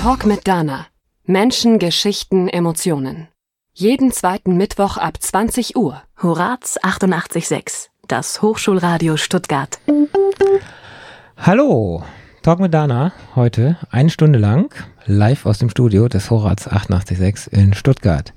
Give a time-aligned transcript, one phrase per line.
[0.00, 0.86] Talk mit Dana.
[1.26, 3.28] Menschen, Geschichten, Emotionen.
[3.74, 6.02] Jeden zweiten Mittwoch ab 20 Uhr.
[6.22, 9.78] Horaz 88.6, das Hochschulradio Stuttgart.
[11.36, 12.02] Hallo,
[12.40, 13.12] Talk mit Dana.
[13.36, 14.74] Heute eine Stunde lang
[15.04, 18.32] live aus dem Studio des Horaz 88.6 in Stuttgart.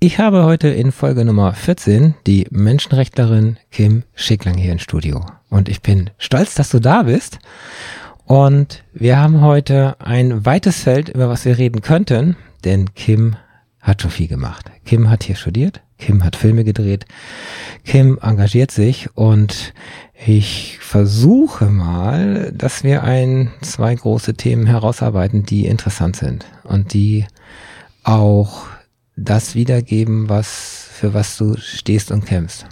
[0.00, 5.24] Ich habe heute in Folge Nummer 14 die Menschenrechtlerin Kim Schicklang hier im Studio.
[5.50, 7.38] Und ich bin stolz, dass du da bist.
[8.26, 13.36] Und wir haben heute ein weites Feld, über was wir reden könnten, denn Kim
[13.80, 14.68] hat schon viel gemacht.
[14.84, 17.06] Kim hat hier studiert, Kim hat Filme gedreht,
[17.84, 19.72] Kim engagiert sich und
[20.26, 27.26] ich versuche mal, dass wir ein, zwei große Themen herausarbeiten, die interessant sind und die
[28.02, 28.66] auch
[29.14, 32.66] das wiedergeben, was, für was du stehst und kämpfst.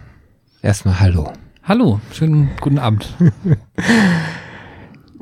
[0.62, 1.32] Erstmal Hallo.
[1.62, 3.14] Hallo, schönen guten Abend.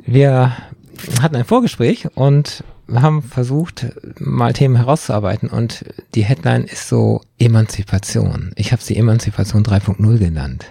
[0.05, 0.55] wir
[1.21, 3.87] hatten ein Vorgespräch und haben versucht,
[4.19, 5.85] mal Themen herauszuarbeiten und
[6.15, 8.51] die Headline ist so Emanzipation.
[8.55, 10.65] Ich habe sie Emanzipation 3.0 genannt,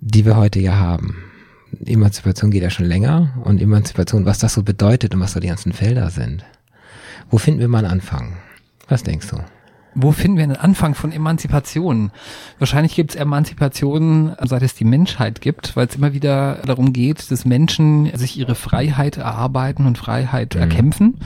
[0.00, 1.24] die wir heute ja haben.
[1.84, 5.48] Emanzipation geht ja schon länger und Emanzipation, was das so bedeutet und was so die
[5.48, 6.44] ganzen Felder sind.
[7.30, 8.36] Wo finden wir mal einen Anfang?
[8.88, 9.36] Was denkst du?
[9.94, 12.12] Wo finden wir einen Anfang von Emanzipation?
[12.58, 17.30] Wahrscheinlich gibt es Emanzipation, seit es die Menschheit gibt, weil es immer wieder darum geht,
[17.30, 20.60] dass Menschen sich ihre Freiheit erarbeiten und Freiheit mhm.
[20.60, 21.20] erkämpfen.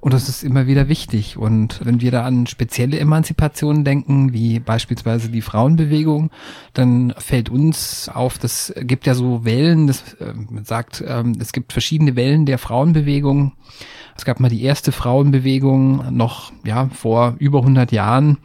[0.00, 1.36] Und das ist immer wieder wichtig.
[1.36, 6.30] Und wenn wir da an spezielle Emanzipationen denken, wie beispielsweise die Frauenbewegung,
[6.72, 11.72] dann fällt uns auf, das gibt ja so Wellen, das äh, sagt, äh, es gibt
[11.72, 13.54] verschiedene Wellen der Frauenbewegung.
[14.16, 18.38] Es gab mal die erste Frauenbewegung noch ja vor über 100 Jahren,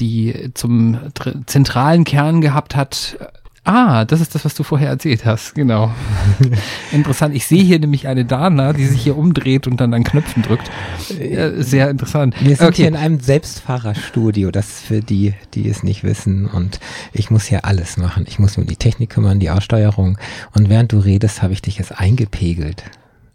[0.00, 0.98] die zum
[1.46, 3.18] zentralen Kern gehabt hat.
[3.64, 5.92] Ah, das ist das, was du vorher erzählt hast, genau.
[6.92, 7.34] interessant.
[7.34, 10.70] Ich sehe hier nämlich eine Dana, die sich hier umdreht und dann an Knöpfen drückt.
[11.06, 12.34] Sehr interessant.
[12.40, 12.76] Wir sind okay.
[12.76, 16.46] hier in einem Selbstfahrerstudio, das für die, die es nicht wissen.
[16.46, 16.80] Und
[17.12, 18.24] ich muss hier alles machen.
[18.26, 20.16] Ich muss mir um die Technik kümmern, die Aussteuerung.
[20.54, 22.84] Und während du redest, habe ich dich jetzt eingepegelt.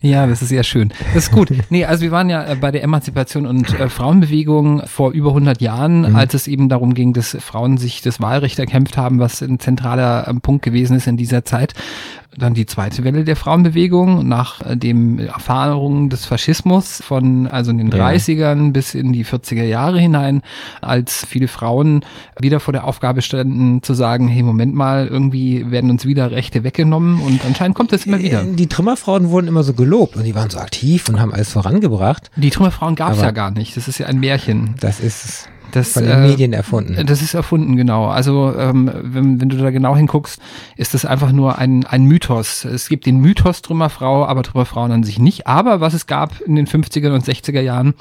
[0.02, 0.94] Ja, das ist sehr schön.
[1.14, 1.50] Das ist gut.
[1.70, 5.62] Nee, also wir waren ja äh, bei der Emanzipation und äh, Frauenbewegung vor über 100
[5.62, 6.16] Jahren, mhm.
[6.16, 10.28] als es eben darum ging, dass Frauen sich das Wahlrecht erkämpft haben, was ein zentraler
[10.28, 11.74] äh, Punkt gewesen ist in dieser Zeit
[12.38, 17.78] dann die zweite Welle der Frauenbewegung nach äh, dem Erfahrungen des Faschismus von also in
[17.78, 18.10] den ja.
[18.10, 20.42] 30ern bis in die 40er Jahre hinein,
[20.82, 22.06] als viele Frauen
[22.40, 26.64] wieder vor der Aufgabe standen zu sagen, hey, Moment mal, irgendwie werden uns wieder Rechte
[26.64, 28.44] weggenommen und anscheinend kommt das immer wieder.
[28.44, 31.52] Äh, die Trümmerfrauen wurden immer so gelobt und die waren so aktiv und haben alles
[31.52, 32.30] vorangebracht.
[32.36, 34.76] Die Trümmerfrauen gab es ja gar nicht, das ist ja ein Märchen.
[34.80, 37.06] Das ist das, Von den äh, Medien erfunden.
[37.06, 38.08] Das ist erfunden, genau.
[38.08, 40.40] Also ähm, wenn, wenn du da genau hinguckst,
[40.78, 42.66] ist das einfach nur ein, ein Mythos.
[42.66, 45.48] Es gibt den Mythos Trümmerfrau, aber Trümmerfrauen an sich nicht.
[45.48, 47.94] Aber was es gab in den 50er und 60er Jahren,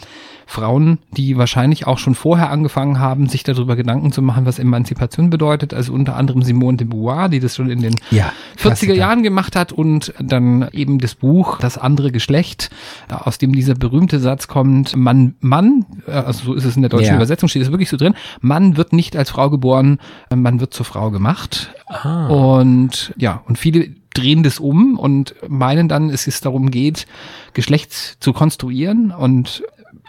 [0.47, 5.31] Frauen, die wahrscheinlich auch schon vorher angefangen haben, sich darüber Gedanken zu machen, was Emanzipation
[5.31, 5.75] bedeutet.
[5.75, 9.57] Also unter anderem Simone de Beauvoir, die das schon in den ja, 40er Jahren gemacht
[9.57, 12.71] hat und dann eben das Buch Das andere Geschlecht,
[13.09, 16.89] aus dem dieser berühmte Satz kommt, Mann, Mann, äh, also so ist es in der
[16.89, 17.17] deutschen ja.
[17.17, 19.99] Übersetzung, steht es wirklich so drin, Mann wird nicht als Frau geboren,
[20.35, 21.75] man wird zur Frau gemacht.
[21.87, 22.27] Ah.
[22.29, 27.07] Und ja, und viele drehen das um und meinen dann, es ist darum geht,
[27.53, 29.63] Geschlecht zu konstruieren und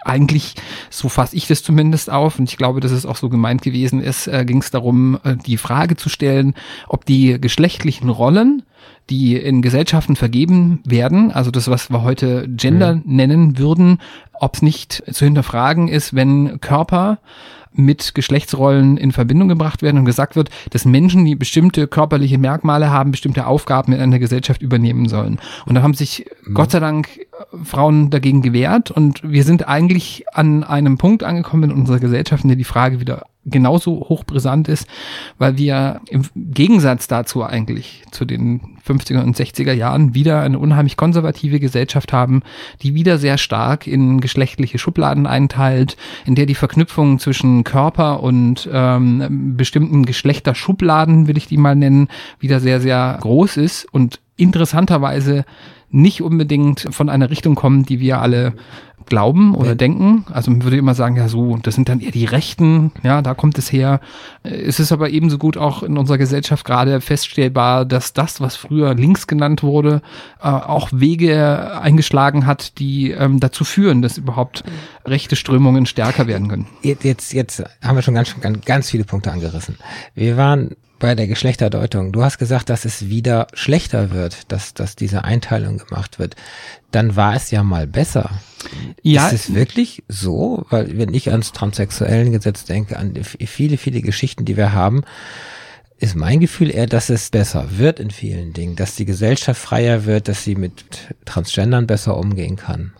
[0.05, 0.55] eigentlich,
[0.89, 4.01] so fasse ich das zumindest auf, und ich glaube, dass es auch so gemeint gewesen
[4.01, 6.53] ist, äh, ging es darum, äh, die Frage zu stellen,
[6.87, 8.63] ob die geschlechtlichen Rollen,
[9.09, 13.01] die in Gesellschaften vergeben werden, also das, was wir heute Gender mhm.
[13.05, 13.99] nennen würden,
[14.33, 17.19] ob es nicht zu hinterfragen ist, wenn Körper
[17.77, 22.89] mit Geschlechtsrollen in Verbindung gebracht werden und gesagt wird, dass Menschen, die bestimmte körperliche Merkmale
[22.89, 25.39] haben, bestimmte Aufgaben in einer Gesellschaft übernehmen sollen.
[25.65, 26.53] Und da haben sich mhm.
[26.53, 27.07] Gott sei Dank
[27.63, 32.49] Frauen dagegen gewehrt und wir sind eigentlich an einem Punkt angekommen in unserer Gesellschaft, in
[32.49, 34.87] der die Frage wieder genauso hochbrisant ist,
[35.37, 40.97] weil wir im Gegensatz dazu eigentlich zu den 50er und 60er Jahren wieder eine unheimlich
[40.97, 42.41] konservative Gesellschaft haben,
[42.81, 48.67] die wieder sehr stark in geschlechtliche Schubladen einteilt, in der die Verknüpfung zwischen Körper und
[48.71, 52.07] ähm, bestimmten Geschlechterschubladen, will ich die mal nennen,
[52.39, 55.45] wieder sehr, sehr groß ist und interessanterweise
[55.89, 58.53] nicht unbedingt von einer Richtung kommen, die wir alle
[59.07, 59.75] glauben oder ja.
[59.75, 60.25] denken.
[60.31, 63.33] Also man würde immer sagen, ja so, das sind dann eher die Rechten, ja, da
[63.33, 63.99] kommt es her.
[64.43, 68.93] Es ist aber ebenso gut auch in unserer Gesellschaft gerade feststellbar, dass das, was früher
[68.93, 70.01] links genannt wurde,
[70.41, 74.63] äh, auch Wege eingeschlagen hat, die ähm, dazu führen, dass überhaupt
[75.05, 76.67] rechte Strömungen stärker werden können.
[76.81, 79.77] Jetzt, jetzt, jetzt haben wir schon ganz, ganz, ganz viele Punkte angerissen.
[80.13, 82.11] Wir waren bei der Geschlechterdeutung.
[82.11, 86.35] Du hast gesagt, dass es wieder schlechter wird, dass, dass diese Einteilung gemacht wird.
[86.91, 88.29] Dann war es ja mal besser.
[89.01, 89.27] Ja.
[89.27, 90.65] Ist es wirklich so?
[90.69, 95.03] Weil wenn ich ans transsexuellen Gesetz denke, an viele, viele Geschichten, die wir haben,
[95.97, 100.05] ist mein Gefühl eher, dass es besser wird in vielen Dingen, dass die Gesellschaft freier
[100.05, 100.83] wird, dass sie mit
[101.23, 102.91] Transgendern besser umgehen kann.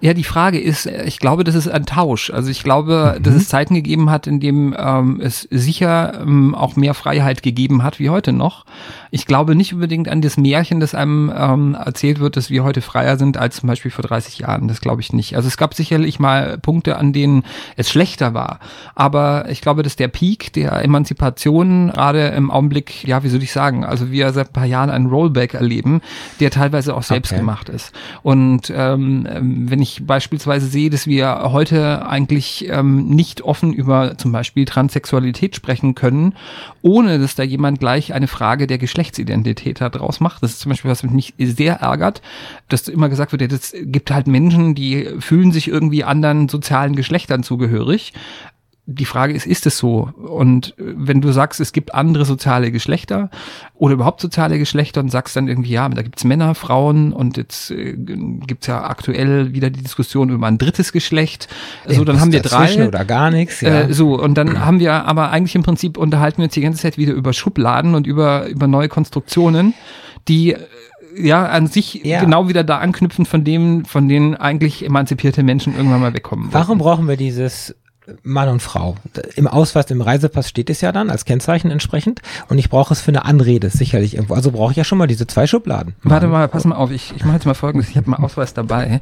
[0.00, 2.30] Ja, die Frage ist, ich glaube, das ist ein Tausch.
[2.30, 3.22] Also ich glaube, mhm.
[3.22, 7.84] dass es Zeiten gegeben hat, in dem ähm, es sicher ähm, auch mehr Freiheit gegeben
[7.84, 8.64] hat wie heute noch.
[9.12, 12.80] Ich glaube nicht unbedingt an das Märchen, das einem ähm, erzählt wird, dass wir heute
[12.80, 14.68] freier sind als zum Beispiel vor 30 Jahren.
[14.68, 15.36] Das glaube ich nicht.
[15.36, 17.44] Also es gab sicherlich mal Punkte, an denen
[17.76, 18.58] es schlechter war.
[18.94, 23.52] Aber ich glaube, dass der Peak der Emanzipation gerade im Augenblick, ja, wie soll ich
[23.52, 26.00] sagen, also wir seit ein paar Jahren einen Rollback erleben,
[26.40, 27.40] der teilweise auch selbst okay.
[27.40, 27.92] gemacht ist.
[28.22, 29.26] Und ähm,
[29.68, 35.56] wenn ich beispielsweise sehe, dass wir heute eigentlich ähm, nicht offen über zum Beispiel Transsexualität
[35.56, 36.34] sprechen können,
[36.82, 40.42] ohne dass da jemand gleich eine Frage der Geschlechtsidentität daraus macht.
[40.42, 42.22] Das ist zum Beispiel was mich sehr ärgert,
[42.68, 47.42] dass immer gesagt wird, es gibt halt Menschen, die fühlen sich irgendwie anderen sozialen Geschlechtern
[47.42, 48.12] zugehörig
[48.86, 50.10] die Frage ist, ist es so?
[50.16, 53.30] Und äh, wenn du sagst, es gibt andere soziale Geschlechter
[53.74, 57.70] oder überhaupt soziale Geschlechter und sagst dann irgendwie, ja, da gibt's Männer, Frauen und jetzt
[57.70, 61.48] äh, gibt's ja aktuell wieder die Diskussion über ein drittes Geschlecht.
[61.86, 62.86] So, dann haben wir drei.
[62.86, 63.82] Oder gar nichts, ja.
[63.82, 66.82] Äh, so, und dann haben wir aber eigentlich im Prinzip unterhalten wir uns die ganze
[66.82, 69.74] Zeit wieder über Schubladen und über, über neue Konstruktionen,
[70.26, 70.58] die äh,
[71.16, 72.20] ja an sich ja.
[72.20, 76.48] genau wieder da anknüpfen von dem, von denen eigentlich emanzipierte Menschen irgendwann mal wegkommen.
[76.52, 77.74] Warum brauchen wir dieses
[78.22, 78.96] Mann und Frau.
[79.36, 83.00] Im Ausweis, im Reisepass steht es ja dann als Kennzeichen entsprechend und ich brauche es
[83.00, 84.34] für eine Anrede sicherlich irgendwo.
[84.34, 85.94] Also brauche ich ja schon mal diese zwei Schubladen.
[86.02, 88.54] Warte mal, pass mal auf, ich, ich mache jetzt mal folgendes, ich habe einen Ausweis
[88.54, 89.00] dabei.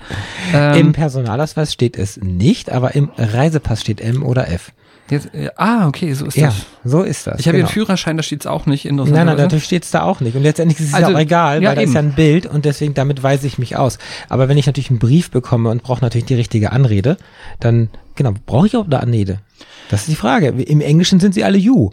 [0.52, 4.72] Ähm, Im Personalausweis steht es nicht, aber im Reisepass steht M oder F.
[5.10, 6.66] Jetzt, ah, okay, so ist ja, das.
[6.84, 7.40] so ist das.
[7.40, 7.68] Ich habe genau.
[7.68, 8.84] den Führerschein, da steht es auch nicht.
[8.84, 10.36] Nein, nein, natürlich steht es da auch nicht.
[10.36, 12.66] Und letztendlich ist es also, auch egal, ja, weil da ist ja ein Bild und
[12.66, 13.98] deswegen damit weise ich mich aus.
[14.28, 17.16] Aber wenn ich natürlich einen Brief bekomme und brauche natürlich die richtige Anrede,
[17.58, 17.88] dann,
[18.18, 19.40] genau, brauche ich auch eine Anrede.
[19.88, 20.48] Das ist die Frage.
[20.48, 21.90] Im Englischen sind sie alle you.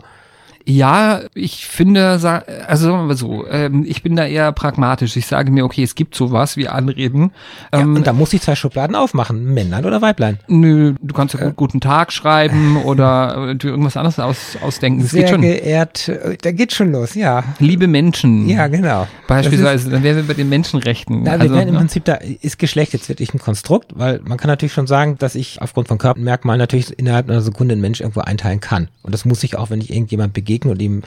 [0.67, 5.15] Ja, ich finde, also sagen wir mal so, ähm, ich bin da eher pragmatisch.
[5.15, 7.31] Ich sage mir, okay, es gibt sowas wie Anreden.
[7.71, 10.39] Ja, ähm, und da muss ich zwei Schubladen aufmachen, Männlein oder Weiblein.
[10.47, 15.03] Nö, du kannst ja äh, guten Tag schreiben oder äh, irgendwas anderes aus, ausdenken.
[15.03, 15.41] Das Sehr geht schon.
[15.41, 17.43] geehrt, äh, da geht schon los, ja.
[17.59, 18.49] Liebe Menschen.
[18.49, 19.07] Ja, genau.
[19.27, 21.23] Beispielsweise, ist, dann wären wir bei den Menschenrechten.
[21.23, 21.79] Na, also, wir wären im ne?
[21.81, 25.35] Prinzip da, ist Geschlecht jetzt wirklich ein Konstrukt, weil man kann natürlich schon sagen, dass
[25.35, 28.87] ich aufgrund von Körpermerkmalen natürlich innerhalb einer Sekunde einen Mensch irgendwo einteilen kann.
[29.03, 31.01] Und das muss ich auch, wenn ich irgendjemand begegne begegnen und ihm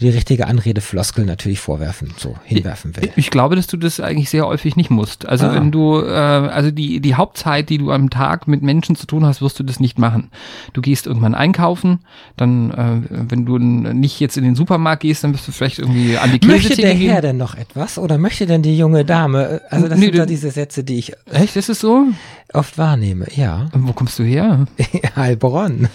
[0.00, 3.10] die richtige Anredefloskel natürlich vorwerfen, so hinwerfen will.
[3.16, 5.26] Ich glaube, dass du das eigentlich sehr häufig nicht musst.
[5.26, 5.54] Also ah.
[5.54, 9.24] wenn du, äh, also die, die Hauptzeit, die du am Tag mit Menschen zu tun
[9.24, 10.30] hast, wirst du das nicht machen.
[10.72, 12.00] Du gehst irgendwann einkaufen,
[12.36, 16.16] dann, äh, wenn du nicht jetzt in den Supermarkt gehst, dann wirst du vielleicht irgendwie
[16.16, 17.10] an die Käse Möchte der gehen.
[17.10, 19.60] Herr denn noch etwas oder möchte denn die junge Dame?
[19.70, 21.12] Also das nee, sind ja diese Sätze, die ich.
[21.30, 22.06] Echt, ist es so?
[22.54, 23.68] Oft wahrnehme, ja.
[23.72, 24.66] Und wo kommst du her?
[25.16, 25.88] Heilbronn.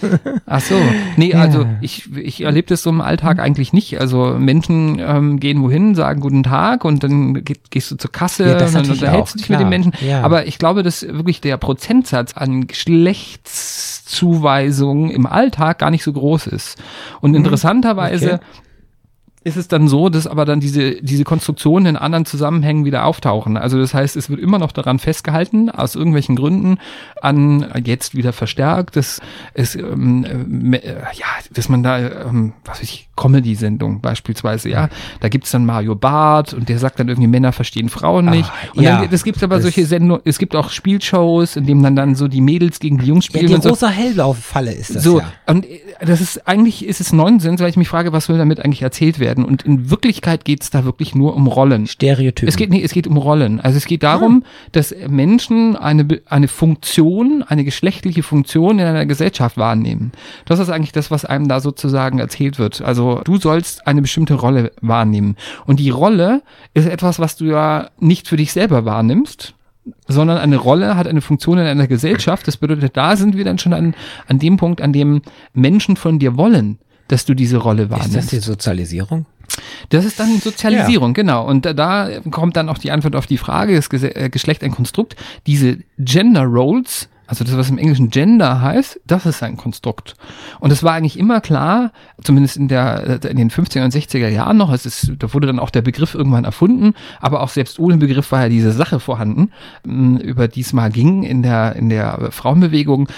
[0.44, 0.74] Ach so.
[1.16, 1.40] Nee, ja.
[1.40, 3.98] also ich, ich erlebe das so im Alltag eigentlich nicht.
[4.00, 8.46] Also Menschen ähm, gehen wohin, sagen guten Tag und dann geht, gehst du zur Kasse
[8.46, 9.58] ja, und dann unterhältst du dich klar.
[9.58, 9.92] mit den Menschen.
[10.06, 10.20] Ja.
[10.22, 16.48] Aber ich glaube, dass wirklich der Prozentsatz an Geschlechtszuweisungen im Alltag gar nicht so groß
[16.48, 16.76] ist.
[17.20, 17.38] Und mhm.
[17.38, 18.44] interessanterweise okay
[19.44, 23.56] ist es dann so, dass aber dann diese, diese Konstruktionen in anderen Zusammenhängen wieder auftauchen.
[23.56, 26.78] Also das heißt, es wird immer noch daran festgehalten, aus irgendwelchen Gründen,
[27.22, 29.20] an jetzt wieder verstärkt, dass
[29.54, 30.24] es, ähm,
[30.72, 30.80] äh,
[31.14, 34.88] ja, dass man da, ähm, was weiß ich, Comedy-Sendung beispielsweise, ja,
[35.20, 38.50] da gibt's dann Mario Barth und der sagt dann irgendwie, Männer verstehen Frauen nicht.
[38.52, 41.82] Ach, und ja, dann, es gibt aber solche Sendungen, es gibt auch Spielshows, in denen
[41.82, 43.48] dann, dann so die Mädels gegen die Jungs spielen.
[43.48, 43.92] Ja, die rosa so.
[43.92, 45.32] Hellblau-Falle ist das so, ja.
[45.46, 48.60] Und äh, das ist, eigentlich ist es Nonsens, weil ich mich frage, was soll damit
[48.64, 49.27] eigentlich erzählt werden?
[49.36, 51.86] Und in Wirklichkeit geht's da wirklich nur um Rollen.
[51.86, 52.48] Stereotypen.
[52.48, 53.60] Es geht, nee, es geht um Rollen.
[53.60, 54.48] Also es geht darum, ah.
[54.72, 60.12] dass Menschen eine, eine Funktion, eine geschlechtliche Funktion in einer Gesellschaft wahrnehmen.
[60.46, 62.82] Das ist eigentlich das, was einem da sozusagen erzählt wird.
[62.82, 65.36] Also du sollst eine bestimmte Rolle wahrnehmen.
[65.66, 66.42] Und die Rolle
[66.74, 69.54] ist etwas, was du ja nicht für dich selber wahrnimmst,
[70.06, 72.46] sondern eine Rolle hat eine Funktion in einer Gesellschaft.
[72.46, 73.94] Das bedeutet, da sind wir dann schon an,
[74.26, 76.78] an dem Punkt, an dem Menschen von dir wollen,
[77.08, 78.16] dass du diese Rolle wahrnimmst.
[78.16, 79.26] Ist das die Sozialisierung?
[79.88, 81.14] Das ist dann Sozialisierung, ja.
[81.14, 81.46] genau.
[81.46, 85.16] Und da kommt dann auch die Antwort auf die Frage, ist äh, Geschlecht ein Konstrukt?
[85.46, 90.14] Diese Gender Roles also das, was im Englischen Gender heißt, das ist ein Konstrukt.
[90.60, 91.92] Und es war eigentlich immer klar,
[92.24, 95.58] zumindest in, der, in den 50er und 60er Jahren noch, es ist, da wurde dann
[95.58, 99.50] auch der Begriff irgendwann erfunden, aber auch selbst ohne Begriff war ja diese Sache vorhanden,
[99.84, 103.08] über die es mal ging in der, in der Frauenbewegung,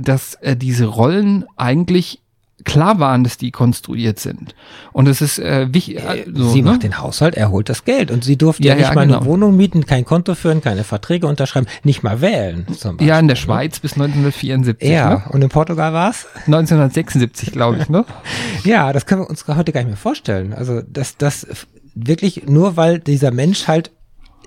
[0.00, 2.20] dass äh, diese Rollen eigentlich
[2.64, 4.54] klar waren, dass die konstruiert sind.
[4.92, 5.96] Und es ist äh, wichtig.
[5.98, 6.70] Äh, Äh, so, sie ne?
[6.70, 9.06] macht den Haushalt, er holt das Geld und sie durfte Ja, ja, nicht ja, mal
[9.06, 9.18] genau.
[9.18, 12.66] eine Wohnung mieten, kein Konto führen, keine Verträge unterschreiben, nicht mal wählen.
[13.00, 14.88] Ja, in der Schweiz bis 1974.
[14.88, 15.22] Ja, Ne?
[15.30, 16.26] und in Portugal war's?
[16.46, 18.04] 1976, glaube ich, ne?
[18.64, 20.52] Ja, das können wir uns heute gar nicht mehr vorstellen.
[20.52, 21.46] Also, dass das
[21.94, 23.90] wirklich nur weil dieser Mensch halt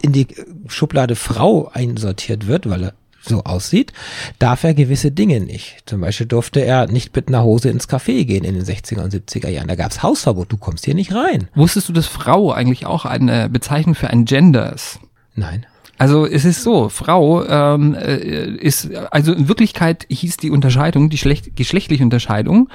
[0.01, 0.27] in die
[0.67, 3.93] Schublade Frau einsortiert wird, weil er so aussieht,
[4.39, 5.77] darf er gewisse Dinge nicht.
[5.85, 9.13] Zum Beispiel durfte er nicht mit einer Hose ins Café gehen in den 60er und
[9.13, 9.67] 70er Jahren.
[9.67, 11.47] Da gab's Hausverbot, du kommst hier nicht rein.
[11.55, 14.99] Wusstest du, dass Frau eigentlich auch eine Bezeichnung für ein Gender ist?
[15.35, 15.65] Nein.
[15.97, 18.17] Also es ist so, Frau ähm, äh,
[18.57, 22.69] ist, also in Wirklichkeit hieß die Unterscheidung, die schlecht, geschlechtliche Unterscheidung,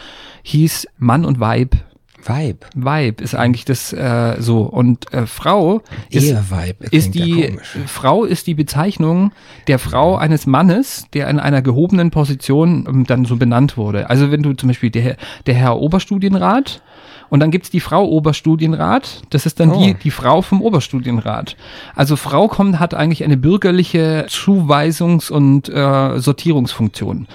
[0.44, 1.76] hieß Mann und Weib.
[2.24, 2.66] Weib.
[2.74, 6.24] Weib ist eigentlich das äh, so und äh, Frau ist,
[6.90, 7.76] ist ja die komisch.
[7.86, 9.32] Frau ist die Bezeichnung
[9.66, 14.10] der Frau eines Mannes, der in einer gehobenen Position ähm, dann so benannt wurde.
[14.10, 16.82] Also wenn du zum Beispiel der, der Herr Oberstudienrat
[17.30, 19.82] und dann gibt's die Frau Oberstudienrat, das ist dann Oh.
[19.84, 21.56] die, die Frau vom Oberstudienrat.
[21.94, 27.28] Also Frau kommt, hat eigentlich eine bürgerliche Zuweisungs- und äh, Sortierungsfunktion.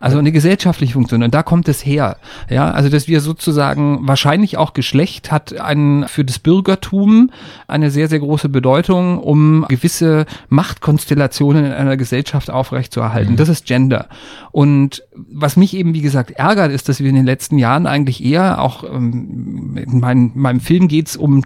[0.00, 2.16] Also eine gesellschaftliche Funktion und da kommt es her.
[2.48, 7.30] Ja, also dass wir sozusagen wahrscheinlich auch Geschlecht hat ein für das Bürgertum
[7.68, 13.36] eine sehr sehr große Bedeutung, um gewisse Machtkonstellationen in einer Gesellschaft aufrechtzuerhalten.
[13.36, 14.08] Das ist Gender.
[14.50, 18.24] Und was mich eben wie gesagt ärgert, ist, dass wir in den letzten Jahren eigentlich
[18.24, 21.44] eher auch ähm, in meinem, meinem Film geht's um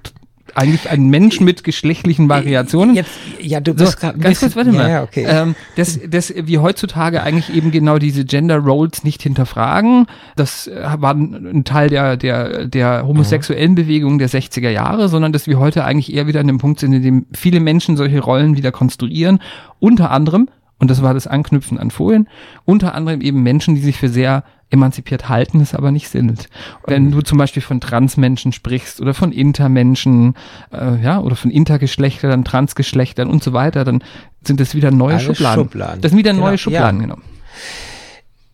[0.54, 2.94] eigentlich einen Menschen mit geschlechtlichen Variationen.
[2.94, 4.90] Jetzt, ja, du So, bist gerade ein ganz kurz, warte mal.
[4.90, 5.24] Ja, okay.
[5.28, 10.06] ähm, dass, dass wir heutzutage eigentlich eben genau diese Gender Roles nicht hinterfragen.
[10.36, 15.32] Das äh, war ein ein Teil der, der, der homosexuellen Bewegung der 60er Jahre, sondern
[15.32, 18.20] dass wir heute eigentlich eher wieder an dem Punkt sind, in dem viele Menschen solche
[18.20, 19.40] Rollen wieder konstruieren.
[19.78, 22.28] Unter anderem, und das war das Anknüpfen an vorhin,
[22.64, 26.48] unter anderem eben Menschen, die sich für sehr emanzipiert halten, es aber nicht sind.
[26.86, 30.34] Wenn du zum Beispiel von Transmenschen sprichst oder von Intermenschen,
[30.72, 34.04] äh, ja, oder von Intergeschlechtern, Transgeschlechtern und so weiter, dann
[34.42, 35.64] sind das wieder neue Schubladen.
[35.64, 36.00] Schubladen.
[36.02, 37.06] Das sind wieder Genau, neue Schubladen, ja.
[37.06, 37.18] genau.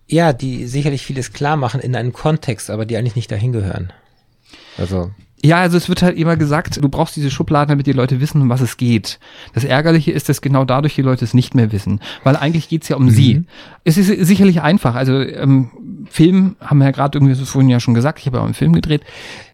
[0.07, 3.93] ja, die sicherlich vieles klar machen in einem Kontext, aber die eigentlich nicht dahin gehören.
[4.79, 5.11] Also,
[5.43, 8.43] Ja, also es wird halt immer gesagt, du brauchst diese Schubladen, damit die Leute wissen,
[8.43, 9.19] um was es geht.
[9.55, 12.89] Das Ärgerliche ist, dass genau dadurch die Leute es nicht mehr wissen, weil eigentlich geht's
[12.89, 13.45] ja um sie.
[13.85, 15.71] Es ist sicherlich einfach, also ähm,
[16.11, 18.47] Film, haben wir ja gerade irgendwie so vorhin ja schon gesagt, ich habe ja auch
[18.47, 19.03] einen Film gedreht.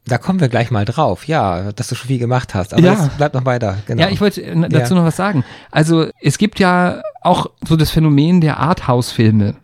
[0.08, 1.26] da kommen wir gleich mal drauf.
[1.28, 2.72] Ja, dass du schon viel gemacht hast.
[2.72, 2.94] Aber Ja.
[2.94, 3.78] das bleibt noch weiter.
[3.86, 4.00] Genau.
[4.02, 5.00] Ja, ich wollte äh, dazu Ja.
[5.00, 5.44] noch was sagen.
[5.70, 9.56] Also es gibt ja auch so das Phänomen der Arthouse-Filme.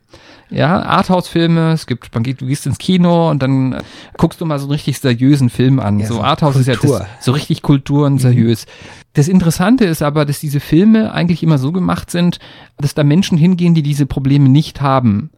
[0.51, 3.83] Ja, Arthouse-Filme, es gibt, man geht, du gehst ins Kino und dann äh,
[4.19, 5.99] guckst du mal so einen richtig seriösen Film an.
[6.01, 6.99] Ja, so Arthouse ist ja Kultur.
[6.99, 8.67] das, so richtig Kultur und seriös.
[9.15, 12.39] Das Interessante ist aber, dass diese Filme eigentlich immer so gemacht sind,
[12.79, 15.31] dass da Menschen hingehen, die diese Probleme nicht haben.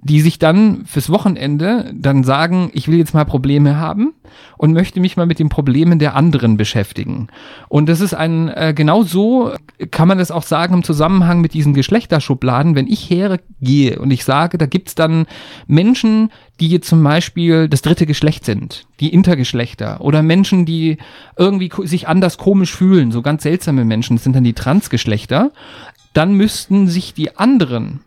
[0.00, 4.14] Die sich dann fürs Wochenende dann sagen, ich will jetzt mal Probleme haben
[4.56, 7.28] und möchte mich mal mit den Problemen der anderen beschäftigen.
[7.68, 9.52] Und das ist ein, äh, genau so
[9.90, 12.76] kann man das auch sagen im Zusammenhang mit diesen Geschlechterschubladen.
[12.76, 15.26] Wenn ich hergehe und ich sage, da gibt's dann
[15.66, 20.98] Menschen, die jetzt zum Beispiel das dritte Geschlecht sind, die Intergeschlechter oder Menschen, die
[21.36, 25.50] irgendwie sich anders komisch fühlen, so ganz seltsame Menschen, das sind dann die Transgeschlechter,
[26.12, 28.00] dann müssten sich die anderen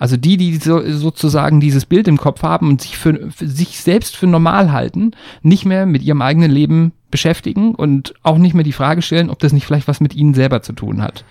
[0.00, 3.80] also die, die so, sozusagen dieses Bild im Kopf haben und sich für, für sich
[3.80, 8.64] selbst für normal halten, nicht mehr mit ihrem eigenen Leben beschäftigen und auch nicht mehr
[8.64, 11.26] die Frage stellen, ob das nicht vielleicht was mit ihnen selber zu tun hat.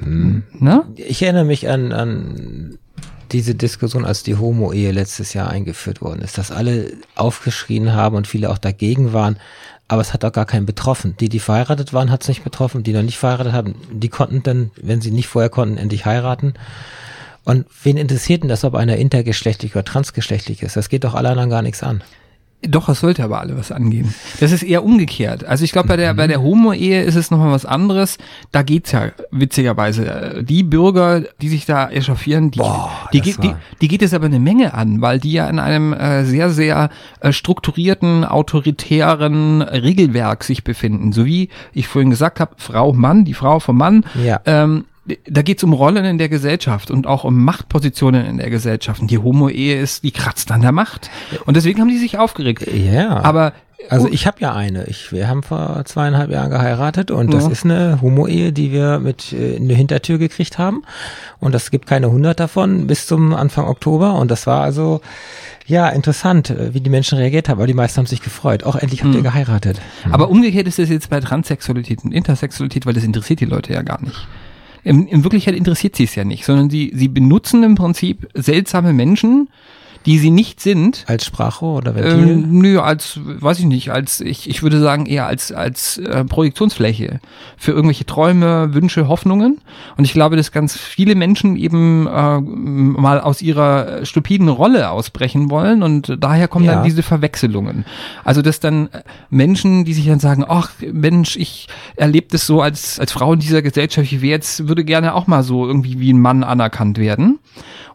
[0.00, 0.88] Na?
[0.96, 2.78] ich erinnere mich an, an
[3.32, 8.26] diese Diskussion, als die Homo-Ehe letztes Jahr eingeführt worden ist, dass alle aufgeschrien haben und
[8.26, 9.36] viele auch dagegen waren.
[9.86, 11.14] Aber es hat auch gar keinen betroffen.
[11.20, 12.84] Die, die verheiratet waren, hat es nicht betroffen.
[12.84, 16.54] Die noch nicht verheiratet haben, die konnten dann, wenn sie nicht vorher konnten, endlich heiraten.
[17.46, 20.76] Und wen interessiert denn das, ob einer intergeschlechtlich oder transgeschlechtlich ist?
[20.76, 22.02] Das geht doch alle anderen gar nichts an.
[22.62, 24.12] Doch, es sollte aber alle was angehen.
[24.40, 25.44] Das ist eher umgekehrt.
[25.44, 28.16] Also ich glaube, bei der, bei der Homo-Ehe ist es nochmal was anderes.
[28.50, 30.06] Da geht's ja witzigerweise.
[30.38, 34.14] äh, Die Bürger, die sich da echauffieren, die, Boah, die, die, war- die geht es
[34.14, 36.88] aber eine Menge an, weil die ja in einem äh, sehr, sehr
[37.20, 41.12] äh, strukturierten, autoritären Regelwerk sich befinden.
[41.12, 44.04] So wie ich vorhin gesagt habe, Frau, Mann, die Frau vom Mann.
[44.24, 44.40] Ja.
[44.46, 44.86] Ähm,
[45.28, 49.00] da geht's um Rollen in der Gesellschaft und auch um Machtpositionen in der Gesellschaft.
[49.00, 51.10] Und die Homo-Ehe ist, die kratzt an der Macht.
[51.44, 52.66] Und deswegen haben die sich aufgeregt.
[52.72, 53.22] Ja.
[53.22, 53.52] Aber
[53.88, 54.84] Also oh, ich habe ja eine.
[54.86, 57.50] Ich, wir haben vor zweieinhalb Jahren geheiratet und das Ja.
[57.50, 60.82] ist eine Homo-Ehe, die wir mit äh, in der Hintertür gekriegt haben.
[61.38, 64.14] Und das gibt keine hundert davon bis zum Anfang Oktober.
[64.14, 65.02] Und das war also
[65.66, 67.58] ja interessant, äh, wie die Menschen reagiert haben.
[67.58, 68.64] Aber die meisten haben sich gefreut.
[68.64, 69.80] Auch endlich habt ihr geheiratet.
[70.10, 73.82] aber umgekehrt ist das jetzt bei Transsexualität und Intersexualität, weil das interessiert die Leute ja
[73.82, 74.26] gar nicht.
[74.86, 78.92] In, in Wirklichkeit interessiert sie es ja nicht, sondern sie, sie benutzen im Prinzip seltsame
[78.92, 79.48] Menschen,
[80.06, 81.04] die sie nicht sind.
[81.08, 82.28] Als Sprachrohr oder Ventil?
[82.30, 86.24] Ähm, nö, als, weiß ich nicht, als, ich, ich würde sagen eher als, als äh,
[86.24, 87.20] Projektionsfläche
[87.56, 89.60] für irgendwelche Träume, Wünsche, Hoffnungen.
[89.96, 95.50] Und ich glaube, dass ganz viele Menschen eben äh, mal aus ihrer stupiden Rolle ausbrechen
[95.50, 96.76] wollen und daher kommen Ja.
[96.76, 97.84] dann diese Verwechslungen.
[98.24, 98.88] Also, dass dann
[99.28, 103.40] Menschen, die sich dann sagen, ach Mensch, ich erlebe das so als, als Frau in
[103.40, 106.98] dieser Gesellschaft, ich wäre jetzt, würde gerne auch mal so irgendwie wie ein Mann anerkannt
[106.98, 107.40] werden.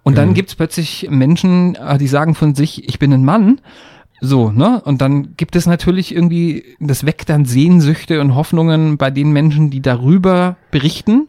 [0.03, 3.61] Und dann gibt's plötzlich Menschen, äh, die sagen von sich, ich bin ein Mann.
[4.23, 4.79] So, ne?
[4.85, 9.71] Und dann gibt es natürlich irgendwie, das weckt dann Sehnsüchte und Hoffnungen bei den Menschen,
[9.71, 11.27] die darüber berichten,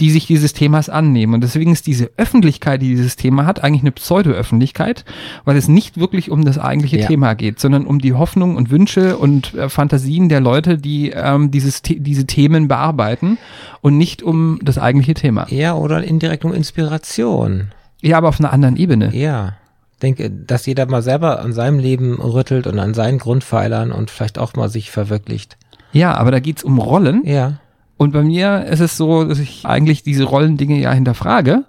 [0.00, 1.34] die sich dieses Themas annehmen.
[1.34, 5.04] Und deswegen ist diese Öffentlichkeit, die dieses Thema hat, eigentlich eine Pseudo-Öffentlichkeit,
[5.44, 7.06] weil es nicht wirklich um das eigentliche Ja.
[7.06, 11.52] Thema geht, sondern um die Hoffnung und Wünsche und äh, Fantasien der Leute, die ähm,
[11.52, 13.38] dieses, diese Themen bearbeiten
[13.82, 15.46] und nicht um das eigentliche Thema.
[15.48, 17.68] Ja, oder indirekt um Inspiration.
[18.02, 19.14] Ja, aber auf einer anderen Ebene.
[19.14, 19.54] Ja.
[20.02, 24.38] Denke, dass jeder mal selber an seinem Leben rüttelt und an seinen Grundpfeilern und vielleicht
[24.38, 25.56] auch mal sich verwirklicht.
[25.92, 27.22] Ja, aber da geht's um Rollen.
[27.24, 27.58] Ja.
[27.96, 31.64] Und bei mir ist es so, dass ich eigentlich diese Rollendinge ja hinterfrage.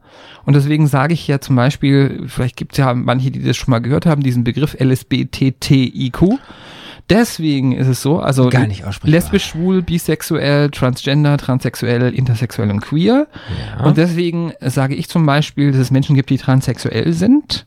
[0.45, 3.71] Und deswegen sage ich ja zum Beispiel, vielleicht gibt es ja manche, die das schon
[3.71, 6.39] mal gehört haben, diesen Begriff LSBTTIQ.
[7.09, 13.27] Deswegen ist es so, also Gar nicht lesbisch, schwul, bisexuell, transgender, transsexuell, intersexuell und queer.
[13.77, 13.83] Ja.
[13.85, 17.65] Und deswegen sage ich zum Beispiel, dass es Menschen gibt, die transsexuell sind.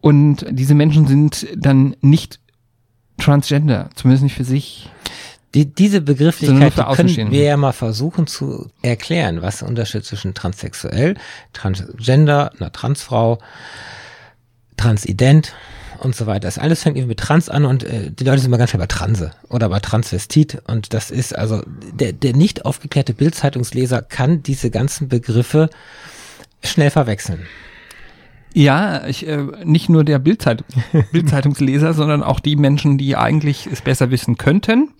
[0.00, 2.38] Und diese Menschen sind dann nicht
[3.18, 4.90] transgender, zumindest nicht für sich.
[5.54, 10.34] Die, diese Begrifflichkeit die können wir ja mal versuchen zu erklären, was der Unterschied zwischen
[10.34, 11.14] transsexuell,
[11.54, 13.38] transgender, einer Transfrau,
[14.76, 15.54] transident
[16.00, 16.58] und so weiter ist.
[16.58, 18.86] Alles fängt irgendwie mit Trans an und äh, die Leute sind immer ganz schnell bei
[18.86, 21.62] Transe oder bei Transvestit und das ist also
[21.92, 25.70] der, der nicht aufgeklärte Bildzeitungsleser kann diese ganzen Begriffe
[26.62, 27.46] schnell verwechseln.
[28.54, 30.64] Ja, ich, äh, nicht nur der Bildzeit
[31.12, 34.90] Bildzeitungsleser, sondern auch die Menschen, die eigentlich es besser wissen könnten,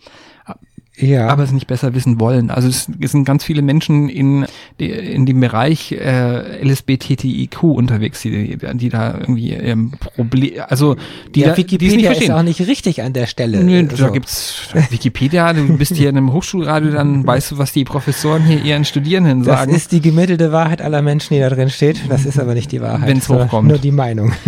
[0.98, 2.50] Ja, aber es nicht besser wissen wollen.
[2.50, 4.46] Also es, es sind ganz viele Menschen in,
[4.80, 10.96] die, in dem Bereich äh, LSBTTIQ unterwegs, die, die da irgendwie ähm, Problem, also
[11.34, 12.34] die, ja, da, die es nicht Wikipedia ist verstehen.
[12.34, 13.62] auch nicht richtig an der Stelle.
[13.62, 14.10] Nö, da So.
[14.10, 18.62] gibt's Wikipedia, du bist hier in einem Hochschulradio, dann weißt du, was die Professoren hier
[18.62, 19.74] ihren Studierenden Das sagen.
[19.74, 22.00] ist die gemittelte Wahrheit aller Menschen, die da drin steht.
[22.08, 23.08] Das ist aber nicht die Wahrheit.
[23.08, 23.68] Wenn's sondern hochkommt.
[23.68, 24.32] Nur die Meinung.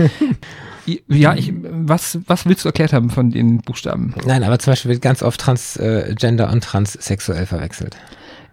[1.08, 4.14] ja, ich, was, was willst du erklärt haben von den Buchstaben?
[4.26, 7.96] Nein, aber zum Beispiel wird ganz oft Transgender und transsexuell verwechselt.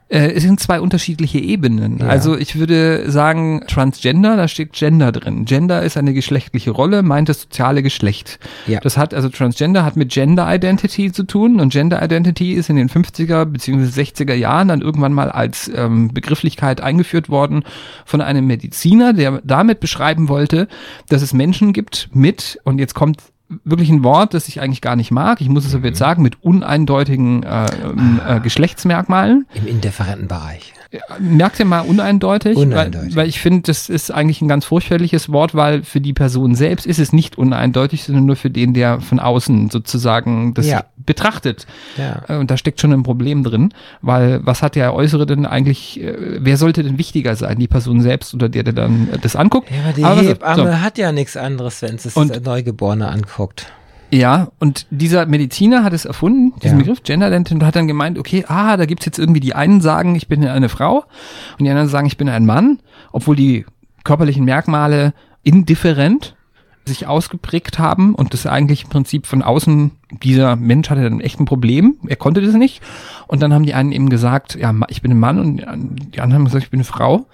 [0.08, 1.98] Äh, es sind zwei unterschiedliche Ebenen.
[1.98, 2.08] Ja.
[2.08, 5.46] Also ich würde sagen, Transgender, da steht Gender drin.
[5.46, 8.40] Gender ist eine geschlechtliche Rolle, meint das soziale Geschlecht.
[8.68, 8.80] Ja.
[8.82, 12.76] Das hat, also Transgender hat mit Gender Identity zu tun und Gender Identity ist in
[12.76, 14.02] den 50er bzw.
[14.02, 17.64] 60er Jahren dann irgendwann mal als ähm, Begrifflichkeit eingeführt worden
[18.06, 20.68] von einem Mediziner, der damit beschreiben wollte,
[21.10, 23.18] dass es Menschen gibt mit, und jetzt kommt
[23.64, 26.24] wirklich ein Wort, das ich eigentlich gar nicht mag, ich muss es aber jetzt sagen,
[26.24, 29.46] mit uneindeutigen äh, ähm, äh, Geschlechtsmerkmalen.
[29.54, 30.74] Im indifferenten Bereich.
[31.20, 32.56] Merkt ihr mal uneindeutig?
[32.58, 33.10] Uneindeutig.
[33.16, 36.56] Weil, weil ich finde, das ist eigentlich ein ganz furchtbarliches Wort, weil für die Person
[36.56, 40.86] selbst ist es nicht uneindeutig, sondern nur für den, der von außen sozusagen das Ja.
[40.98, 41.66] betrachtet.
[41.98, 42.22] Ja.
[42.30, 46.02] Äh, Und da steckt schon ein Problem drin, weil was hat der Äußere denn eigentlich,
[46.02, 49.36] äh, wer sollte denn wichtiger sein, die Person selbst oder der, der dann äh, das
[49.36, 49.70] anguckt?
[49.72, 50.82] Ja, aber die Aber Hebamme so.
[50.82, 53.35] hat ja nichts anderes, wenn es das Neugeborene anguckt.
[54.12, 56.84] Ja, und dieser Mediziner hat es erfunden, diesen Ja.
[56.84, 59.82] Begriff Gender Identity, und hat dann gemeint, okay, ah, da gibt's jetzt irgendwie die einen
[59.82, 61.06] sagen, ich bin eine Frau
[61.58, 62.80] und die anderen sagen, ich bin ein Mann,
[63.12, 63.66] obwohl die
[64.04, 66.36] körperlichen Merkmale indifferent
[66.86, 69.92] sich ausgeprägt haben und das eigentlich im Prinzip von außen,
[70.24, 72.82] dieser Mensch hatte dann echt ein Problem, er konnte das nicht.
[73.28, 75.58] Und dann haben die einen eben gesagt, ja, ich bin ein Mann und
[76.14, 77.26] die anderen haben gesagt, ich bin eine Frau.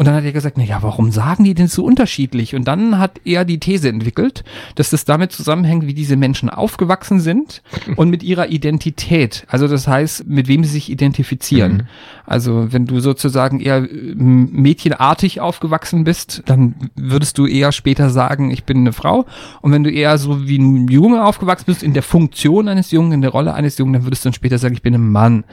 [0.00, 2.54] Und dann hat er gesagt, na ja, warum sagen die denn so unterschiedlich?
[2.54, 4.44] Und dann hat er die These entwickelt,
[4.76, 7.60] dass das damit zusammenhängt, wie diese Menschen aufgewachsen sind
[7.96, 9.44] und mit ihrer Identität.
[9.46, 11.86] Also das heißt, mit wem sie sich identifizieren.
[12.24, 18.50] Also wenn du sozusagen eher äh, mädchenartig aufgewachsen bist, dann würdest du eher später sagen,
[18.50, 19.26] ich bin eine Frau.
[19.60, 23.12] Und wenn du eher so wie ein Junge aufgewachsen bist, in der Funktion eines Jungen,
[23.12, 25.44] in der Rolle eines Jungen, dann würdest du dann später sagen, ich bin ein Mann.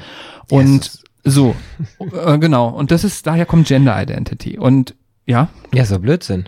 [0.49, 1.03] Und Jesus.
[1.29, 1.55] So,
[1.99, 2.69] äh, genau.
[2.69, 4.57] Und das ist, daher kommt Gender Identity.
[4.57, 6.45] Und ja, Ja, so Blödsinn.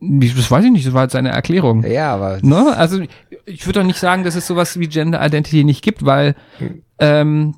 [0.00, 1.84] das weiß ich nicht, das war jetzt eine Erklärung.
[1.84, 2.74] Ja, aber Ne?
[2.76, 3.02] Also
[3.46, 6.34] ich würde doch nicht sagen, dass es sowas wie Gender Identity nicht gibt, weil
[6.98, 7.54] ähm,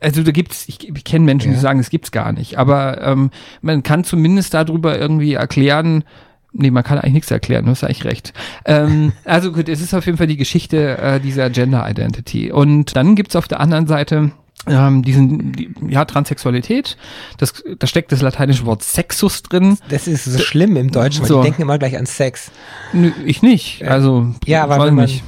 [0.00, 1.60] also da gibt's, ich, ich kenne Menschen, die Ja.
[1.60, 2.56] sagen, es gibt's gar nicht.
[2.58, 6.04] Aber ähm, man kann zumindest darüber irgendwie erklären,
[6.52, 8.32] Nee, man kann eigentlich nichts erklären, du hast eigentlich recht.
[8.64, 12.50] Ähm, also gut, es ist auf jeden Fall die Geschichte äh, dieser Gender Identity.
[12.50, 14.32] Und dann gibt's auf der anderen Seite
[14.66, 16.96] ähm, diesen, die, ja, Transsexualität,
[17.38, 19.78] das, da steckt das lateinische Wort Sexus drin.
[19.88, 21.38] Das ist so schlimm im Deutschen, weil So.
[21.40, 22.50] die denken immer gleich an Sex.
[22.92, 23.82] Nö, ich nicht.
[23.84, 25.24] Also, Ja, aber wenn man, nicht.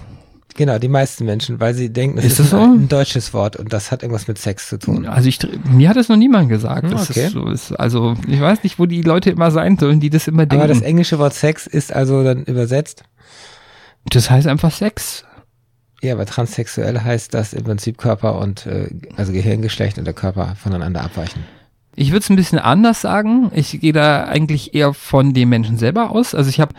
[0.54, 2.74] genau, die meisten Menschen, weil sie denken, es Ist ist, das ein, so?
[2.76, 5.06] ein deutsches Wort und das hat irgendwas mit Sex zu tun.
[5.06, 6.84] Also ich, mir hat das noch niemand gesagt.
[6.84, 7.22] Hm, okay.
[7.24, 7.72] das so ist.
[7.72, 10.62] Also ich weiß nicht, wo die Leute immer sein sollen, die das immer denken.
[10.64, 13.02] Aber das englische Wort Sex ist also dann übersetzt.
[14.04, 15.24] das heißt einfach Sex.
[16.02, 20.56] Ja, aber transsexuell heißt, dass im Prinzip Körper und äh, also Gehirngeschlecht und der Körper
[20.56, 21.44] voneinander abweichen.
[21.94, 23.52] Ich würde es ein bisschen anders sagen.
[23.54, 26.34] Ich gehe da eigentlich eher von dem Menschen selber aus.
[26.34, 26.74] Also ich habe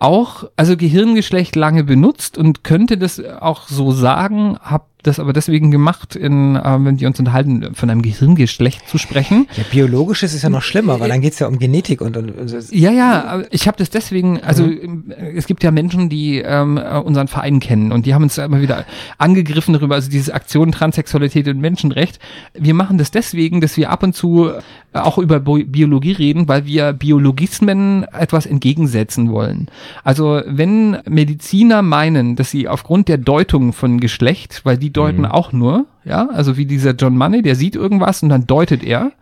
[0.00, 5.70] auch, also Gehirngeschlecht lange benutzt und könnte das auch so sagen, habe das aber deswegen
[5.70, 9.46] gemacht, in, äh, wenn wir uns unterhalten, von einem Gehirngeschlecht zu sprechen.
[9.56, 12.48] Ja, biologisches ist ja noch schlimmer, weil dann geht's ja um Genetik und, und, und
[12.48, 12.58] so.
[12.74, 15.10] Ja, ja, ich habe das deswegen, also Mhm.
[15.10, 18.38] äh, es gibt ja Menschen, die ähm, äh, unseren Verein kennen und die haben uns
[18.38, 18.84] immer wieder
[19.18, 22.18] angegriffen darüber, also diese Aktion Transsexualität und Menschenrecht.
[22.54, 26.66] Wir machen das deswegen, dass wir ab und zu äh, auch über Biologie reden, weil
[26.66, 29.68] wir Biologismen etwas entgegensetzen wollen.
[30.02, 35.52] Also wenn Mediziner meinen, dass sie aufgrund der Deutung von Geschlecht, weil die deuten auch
[35.52, 39.12] nur, ja, also wie dieser John Money, der sieht irgendwas und dann deutet er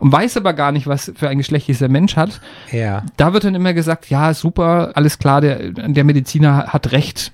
[0.00, 3.02] und weiß aber gar nicht, was für ein Geschlecht dieser Mensch hat, Ja.
[3.16, 7.32] da wird dann immer gesagt, ja, super, alles klar, der, der Mediziner hat recht.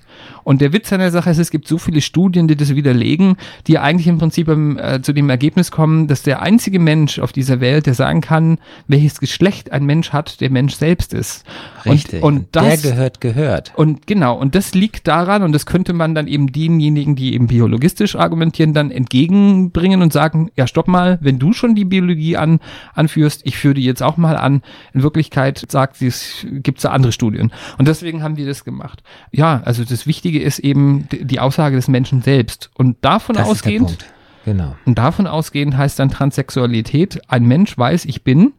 [0.49, 3.35] Und der Witz an der Sache ist, es gibt so viele Studien, die das widerlegen,
[3.67, 7.31] die eigentlich im Prinzip ähm, äh, zu dem Ergebnis kommen, dass der einzige Mensch auf
[7.31, 8.57] dieser Welt, der sagen kann,
[8.87, 11.45] welches Geschlecht ein Mensch hat, der Mensch selbst ist.
[11.85, 12.23] Richtig.
[12.23, 13.73] Und, und das, der gehört, gehört.
[13.75, 17.45] und genau, und das liegt daran, und das könnte man dann eben denjenigen, die eben
[17.45, 22.59] biologistisch argumentieren, dann entgegenbringen und sagen, ja, stopp mal, wenn du schon die Biologie an,
[22.95, 24.63] anführst, ich führe die jetzt auch mal an.
[24.95, 27.51] In Wirklichkeit sagt sie, es gibt da andere Studien.
[27.77, 29.03] Und deswegen haben die das gemacht.
[29.31, 32.69] Ja, also das Wichtige ist eben die Aussage des Menschen selbst.
[32.75, 33.97] Und davon Das ausgehend.
[34.45, 34.75] Genau.
[34.85, 38.53] und davon ausgehend heißt dann Transsexualität, ein Mensch weiß, ich bin.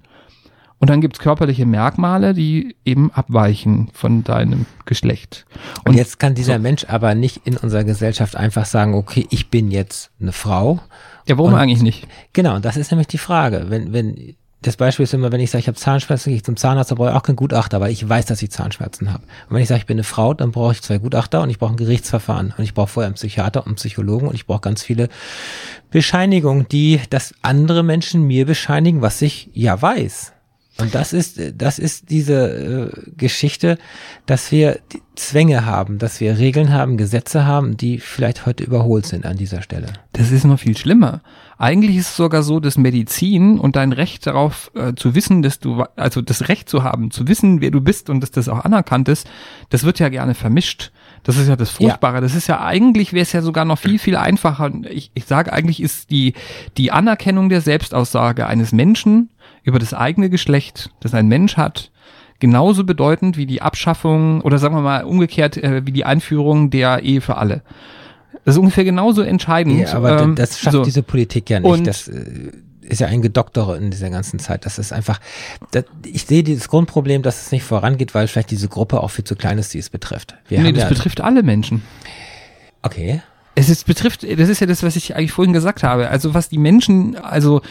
[0.78, 5.44] Und dann gibt's körperliche Merkmale, die eben abweichen von deinem Geschlecht.
[5.84, 9.70] Und, jetzt kann dieser Mensch aber nicht in unserer Gesellschaft einfach sagen, okay, ich bin
[9.70, 10.80] jetzt eine Frau.
[11.26, 12.08] Ja, warum Und- eigentlich nicht?
[12.32, 13.66] Genau, und das ist nämlich die Frage.
[13.68, 16.56] Wenn, wenn, das Beispiel ist immer, wenn ich sage, ich habe Zahnschmerzen, gehe ich zum
[16.56, 19.24] Zahnarzt, da brauche ich auch keinen Gutachter, weil ich weiß, dass ich Zahnschmerzen habe.
[19.48, 21.58] Und wenn ich sage, ich bin eine Frau, dann brauche ich zwei Gutachter und ich
[21.58, 22.54] brauche ein Gerichtsverfahren.
[22.56, 25.08] Und ich brauche vorher einen Psychiater und einen Psychologen und ich brauche ganz viele
[25.90, 30.32] Bescheinigungen, die das andere Menschen mir bescheinigen, was ich ja weiß.
[30.78, 33.78] Und das ist, das ist diese äh, Geschichte,
[34.26, 34.78] dass wir
[35.14, 39.62] Zwänge haben, dass wir Regeln haben, Gesetze haben, die vielleicht heute überholt sind an dieser
[39.62, 39.88] Stelle.
[40.12, 41.20] Das ist noch viel schlimmer.
[41.60, 45.58] Eigentlich ist es sogar so, dass Medizin und dein Recht darauf äh, zu wissen, dass
[45.58, 48.64] du, also das Recht zu haben, zu wissen, wer du bist und dass das auch
[48.64, 49.28] anerkannt ist,
[49.68, 50.90] das wird ja gerne vermischt.
[51.22, 52.22] Das ist ja das Furchtbare.
[52.22, 54.72] Das ist ja eigentlich, wäre es ja sogar noch viel, viel einfacher.
[54.88, 56.32] Ich, ich sage eigentlich, ist die,
[56.78, 59.28] die Anerkennung der Selbstaussage eines Menschen
[59.62, 61.90] über das eigene Geschlecht, das ein Mensch hat,
[62.38, 67.02] genauso bedeutend wie die Abschaffung oder sagen wir mal umgekehrt äh, wie die Einführung der
[67.02, 67.60] Ehe für alle.
[68.44, 69.80] Das ist ungefähr genauso entscheidend.
[69.80, 70.84] Ja, aber ähm, das schafft so.
[70.84, 71.86] diese Politik ja nicht.
[71.86, 74.66] Das äh, ist ja ein Gedoktere in dieser ganzen Zeit.
[74.66, 75.20] Das ist einfach,
[75.70, 79.24] das, ich sehe dieses Grundproblem, dass es nicht vorangeht, weil vielleicht diese Gruppe auch viel
[79.24, 80.34] zu klein ist, die es betrifft.
[80.48, 81.82] Wir Nee, das ja, betrifft alle Menschen.
[82.82, 83.22] Okay.
[83.70, 86.10] Es betrifft, das ist ja das, was ich eigentlich vorhin gesagt habe.
[86.10, 87.62] Also was die Menschen, also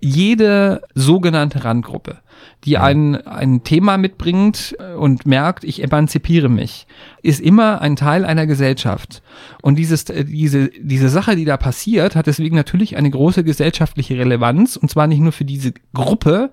[0.00, 2.18] jede sogenannte Randgruppe,
[2.64, 6.86] die ein, ein Thema mitbringt und merkt, ich emanzipiere mich,
[7.22, 9.22] ist immer ein Teil einer Gesellschaft.
[9.62, 14.16] Und dieses, äh, diese, diese Sache, die da passiert, hat deswegen natürlich eine große gesellschaftliche
[14.16, 14.76] Relevanz.
[14.76, 16.50] Und zwar nicht nur für diese Gruppe,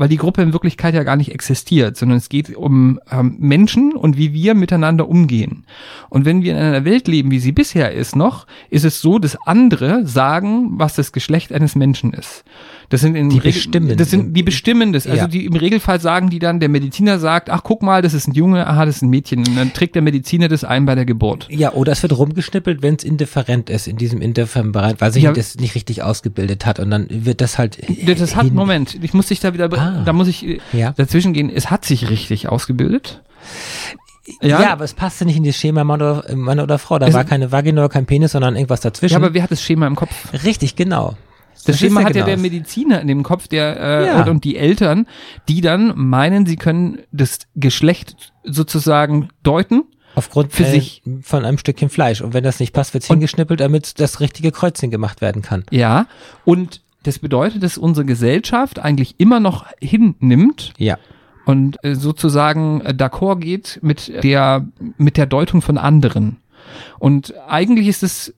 [0.00, 3.94] weil die Gruppe in Wirklichkeit ja gar nicht existiert, sondern es geht um ähm, Menschen
[3.94, 5.66] und wie wir miteinander umgehen.
[6.08, 9.18] Und wenn wir in einer Welt leben, wie sie bisher ist noch, ist es so,
[9.18, 12.44] dass andere sagen, was das Geschlecht eines Menschen ist.
[12.90, 13.96] Das sind in Die Regel- bestimmen.
[13.96, 15.06] Das sind die bestimmen das.
[15.06, 15.26] Also Ja.
[15.28, 18.32] die im Regelfall sagen die dann, der Mediziner sagt, ach guck mal, das ist ein
[18.34, 19.38] Junge, aha, das ist ein Mädchen.
[19.46, 21.46] Und dann trägt der Mediziner das ein bei der Geburt.
[21.50, 25.22] Ja, oder es wird rumgeschnippelt, wenn es indifferent ist in diesem indifferenten Bereich, weil sich
[25.22, 25.32] Ja.
[25.32, 27.78] das nicht richtig ausgebildet hat und dann wird das halt.
[28.06, 30.02] Das hat, Moment, ich muss dich da wieder, Ah.
[30.04, 30.90] da muss ich äh, Ja.
[30.92, 31.48] dazwischen gehen.
[31.48, 33.22] Es hat sich richtig ausgebildet.
[34.42, 36.98] Ja, aber es passte nicht in das Schema Mann oder, Mann oder Frau.
[36.98, 39.12] Da Es- war keine Vagina oder kein Penis, sondern irgendwas dazwischen.
[39.12, 40.10] Ja, aber wer hat das Schema im Kopf?
[40.44, 41.16] Richtig, genau.
[41.66, 42.42] Das Verstehst Schema hat ja genau der das?
[42.42, 44.24] Mediziner in dem Kopf, der äh, Ja.
[44.24, 45.06] und, die Eltern,
[45.48, 49.84] die dann meinen, sie können das Geschlecht sozusagen deuten.
[50.14, 51.02] Aufgrund für äh, sich.
[51.22, 52.20] von einem Stückchen Fleisch.
[52.20, 55.64] Und wenn das nicht passt, wird's hingeschnippelt, damit das richtige Kreuzchen gemacht werden kann.
[55.70, 56.06] Ja.
[56.44, 60.98] Und das bedeutet, dass unsere Gesellschaft eigentlich immer noch hinnimmt Ja.
[61.46, 64.66] und äh, sozusagen äh, d'accord geht mit der
[64.98, 66.38] mit der Deutung von anderen.
[66.98, 68.34] Und eigentlich ist es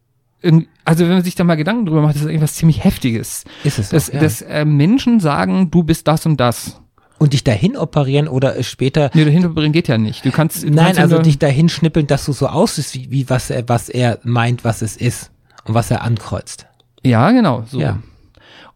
[0.85, 3.45] also wenn man sich da mal Gedanken drüber macht, das ist irgendwas ziemlich Heftiges.
[3.65, 4.21] Ist es Dass, auch, ja.
[4.21, 6.81] dass äh, Menschen sagen, du bist das und das.
[7.19, 10.25] Und dich dahin operieren oder später Nee, dahinter bringen geht ja nicht.
[10.25, 13.31] Du kannst, du Nein, kannst also dich dahin schnippeln, dass du so aussiehst, wie, wie
[13.31, 15.31] was er, was er meint, was es ist
[15.65, 16.67] und was er ankreuzt.
[17.05, 17.65] Ja, genau.
[17.69, 17.81] So.
[17.81, 18.01] Ja.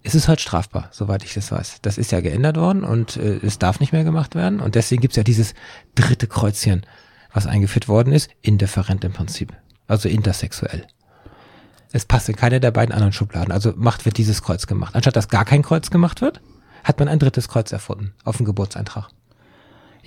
[0.04, 1.78] Es ist halt strafbar, soweit ich das weiß.
[1.82, 4.60] Das ist ja geändert worden und äh, es darf nicht mehr gemacht werden.
[4.60, 5.54] Und deswegen gibt's ja dieses
[5.96, 6.86] dritte Kreuzchen,
[7.32, 9.52] was eingeführt worden ist, indifferent im Prinzip.
[9.88, 10.86] Also intersexuell.
[11.96, 13.52] Es passt in keine der beiden anderen Schubladen.
[13.52, 14.94] Also macht wird dieses Kreuz gemacht.
[14.94, 16.42] Anstatt dass gar kein Kreuz gemacht wird,
[16.84, 19.08] hat man ein drittes Kreuz erfunden auf dem Geburtseintrag.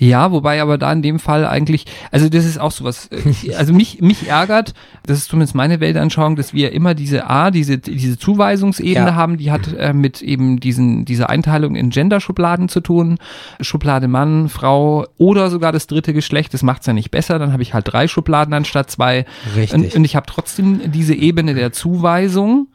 [0.01, 3.73] Ja, wobei aber da in dem Fall eigentlich, also das ist auch sowas, äh, also
[3.73, 4.73] mich, mich ärgert,
[5.05, 9.15] das ist zumindest meine Weltanschauung, dass wir immer diese A, diese, diese Zuweisungsebene Ja.
[9.15, 13.17] haben, die hat äh, mit eben diesen, dieser Einteilung in Gender-Schubladen zu tun.
[13.59, 17.61] Schublade Mann, Frau oder sogar das dritte Geschlecht, das macht's ja nicht besser, dann habe
[17.63, 19.25] ich halt drei Schubladen anstatt zwei.
[19.57, 19.73] Richtig.
[19.73, 22.67] Und, und ich habe trotzdem diese Ebene der Zuweisung.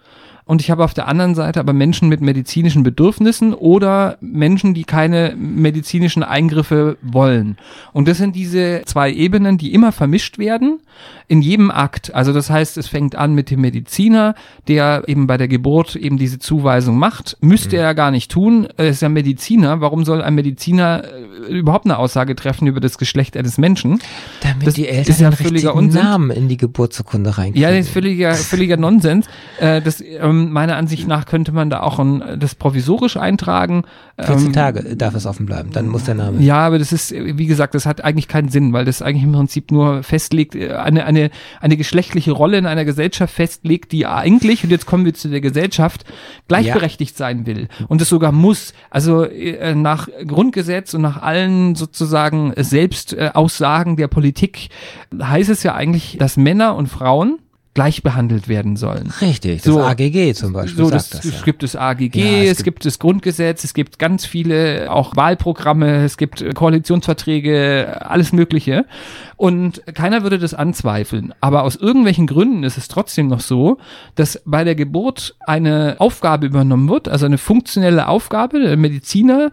[0.46, 4.84] Und ich habe auf der anderen Seite aber Menschen mit medizinischen Bedürfnissen oder Menschen, die
[4.84, 7.56] keine medizinischen Eingriffe wollen.
[7.92, 10.80] Und das sind diese zwei Ebenen, die immer vermischt werden
[11.28, 12.14] in jedem Akt.
[12.14, 14.34] Also das heißt, es fängt an mit dem Mediziner,
[14.68, 17.38] der eben bei der Geburt eben diese Zuweisung macht.
[17.40, 18.68] Müsste er gar nicht tun.
[18.76, 19.80] Er ist ja Mediziner.
[19.80, 24.00] Warum soll ein Mediziner äh, überhaupt eine Aussage treffen über das Geschlecht eines Menschen?
[24.42, 26.02] Damit Das die ist Eltern ja den völliger Unsinn.
[26.02, 27.62] Namen in die Geburtsurkunde reinkriegen.
[27.62, 29.26] Ja, das ist völliger, völliger Nonsens.
[29.58, 33.84] Äh, das, ähm, meiner Ansicht nach könnte man da auch ein, das provisorisch eintragen.
[34.18, 36.40] 14 Ähm, Tage darf es offen bleiben, dann muss der Name.
[36.40, 39.32] Ja, aber das ist, wie gesagt, das hat eigentlich keinen Sinn, weil das eigentlich im
[39.32, 44.64] Prinzip nur festlegt, äh, eine, eine, eine geschlechtliche Rolle in einer Gesellschaft festlegt, die eigentlich,
[44.64, 46.04] und jetzt kommen wir zu der Gesellschaft,
[46.48, 47.68] gleichberechtigt sein will.
[47.88, 48.74] Und es sogar muss.
[48.90, 54.68] Also äh, nach Grundgesetz und nach allen sozusagen Selbstaussagen der Politik
[55.20, 57.38] heißt es ja eigentlich, dass Männer und Frauen
[57.74, 59.12] gleich behandelt werden sollen.
[59.20, 59.82] Richtig, das So.
[59.82, 61.44] AGG zum Beispiel So, das, das, es ja.
[61.44, 66.04] gibt das AGG, Ja, es es, gibt, das Grundgesetz, es gibt ganz viele auch Wahlprogramme,
[66.04, 68.86] es gibt Koalitionsverträge, alles Mögliche.
[69.36, 71.34] Und keiner würde das anzweifeln.
[71.40, 73.78] Aber aus irgendwelchen Gründen ist es trotzdem noch so,
[74.14, 78.60] dass bei der Geburt eine Aufgabe übernommen wird, also eine funktionelle Aufgabe.
[78.60, 79.50] Der Mediziner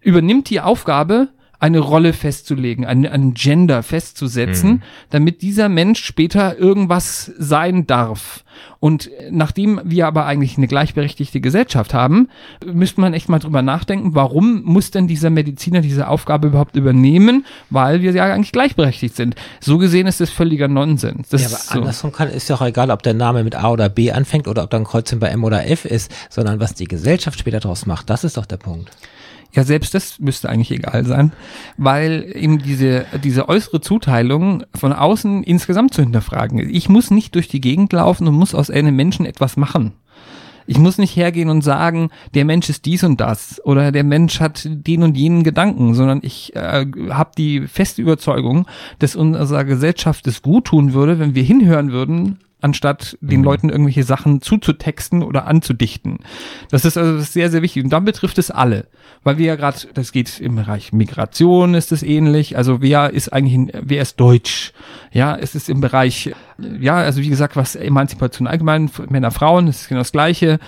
[0.00, 7.32] übernimmt die Aufgabe, eine Rolle festzulegen, ein, ein Gender festzusetzen, damit dieser Mensch später irgendwas
[7.38, 8.44] sein darf.
[8.78, 12.28] Und nachdem wir aber eigentlich eine gleichberechtigte Gesellschaft haben,
[12.64, 17.44] müsste man echt mal drüber nachdenken, warum muss denn dieser Mediziner diese Aufgabe überhaupt übernehmen,
[17.70, 19.34] weil wir ja eigentlich gleichberechtigt sind.
[19.60, 21.28] So gesehen ist das völliger Nonsens.
[21.30, 21.78] Das Ja, aber ist so.
[21.78, 24.62] andersrum kann, ist ja auch egal, ob der Name mit A oder B anfängt oder
[24.64, 27.86] ob da ein Kreuzchen bei M oder F ist, sondern was die Gesellschaft später daraus
[27.86, 28.90] macht, das ist doch der Punkt.
[29.52, 31.32] Ja, selbst das müsste eigentlich egal sein,
[31.76, 36.70] weil eben diese, diese äußere Zuteilung von außen insgesamt zu hinterfragen ist.
[36.70, 39.92] Ich muss nicht durch die Gegend laufen und muss aus einem Menschen etwas machen.
[40.66, 44.40] Ich muss nicht hergehen und sagen, der Mensch ist dies und das oder der Mensch
[44.40, 48.66] hat den und jenen Gedanken, sondern ich äh, habe die feste Überzeugung,
[48.98, 54.02] dass unserer Gesellschaft es gut tun würde, wenn wir hinhören würden, anstatt den Leuten irgendwelche
[54.02, 56.18] Sachen zuzutexten oder anzudichten.
[56.70, 57.84] Das ist also sehr, sehr wichtig.
[57.84, 58.86] Und dann betrifft es alle.
[59.22, 62.56] Weil wir ja gerade, das geht im Bereich Migration ist es ähnlich.
[62.56, 64.72] Also wer ist eigentlich, wer ist deutsch?
[65.12, 66.32] Ja, es ist im Bereich,
[66.80, 70.58] ja, also wie gesagt, was Emanzipation allgemein, Männer, Frauen, das ist genau das Gleiche.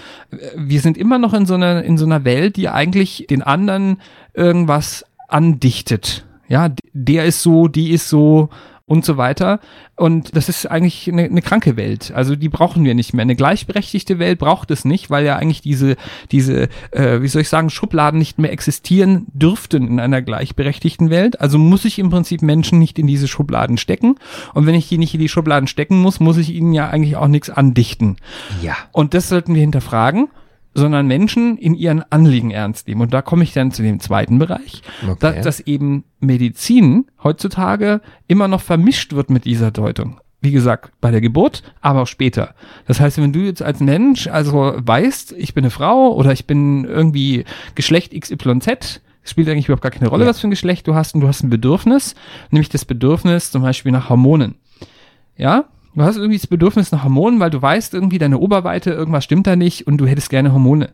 [0.57, 4.01] Wir sind immer noch in so einer, in so einer Welt, die eigentlich den anderen
[4.35, 6.27] irgendwas andichtet.
[6.49, 8.49] Ja, der ist so, die ist so
[8.89, 9.61] und so weiter.
[9.97, 12.13] Und das ist eigentlich eine, eine kranke Welt.
[12.15, 13.23] Also die brauchen wir nicht mehr.
[13.23, 15.97] Eine gleichberechtigte Welt braucht es nicht, weil ja eigentlich diese,
[16.33, 21.41] diese, äh, wie soll ich sagen, Schubladen nicht mehr existieren dürften in einer gleichberechtigten Welt.
[21.41, 24.17] Also muss ich im Prinzip Menschen nicht in diese Schubladen stecken.
[24.55, 27.17] Und wenn ich die nicht in die Schubladen stecken muss, muss ich ihnen ja eigentlich
[27.17, 28.17] auch nichts andichten.
[28.63, 28.77] Ja.
[28.93, 30.29] Und das sollten wir hinterfragen,
[30.79, 33.01] sondern Menschen in ihren Anliegen ernst nehmen.
[33.03, 35.17] Und da komme ich dann zu dem zweiten Bereich, Okay.
[35.21, 40.21] da, dass eben Medizin heutzutage immer noch vermischt wird mit dieser Deutung.
[40.41, 42.55] Wie gesagt, bei der Geburt, aber auch später.
[42.87, 46.47] Das heißt, wenn du jetzt als Mensch also weißt, ich bin eine Frau oder ich
[46.47, 50.31] bin irgendwie Geschlecht XYZ, spielt eigentlich überhaupt gar keine Rolle, Ja.
[50.31, 52.15] was für ein Geschlecht du hast und du hast ein Bedürfnis,
[52.51, 54.55] nämlich das Bedürfnis zum Beispiel nach Hormonen.
[55.37, 55.65] Ja,
[55.99, 59.47] du hast irgendwie das Bedürfnis nach Hormonen, weil du weißt irgendwie deine Oberweite, irgendwas stimmt
[59.47, 60.91] da nicht und du hättest gerne Hormone.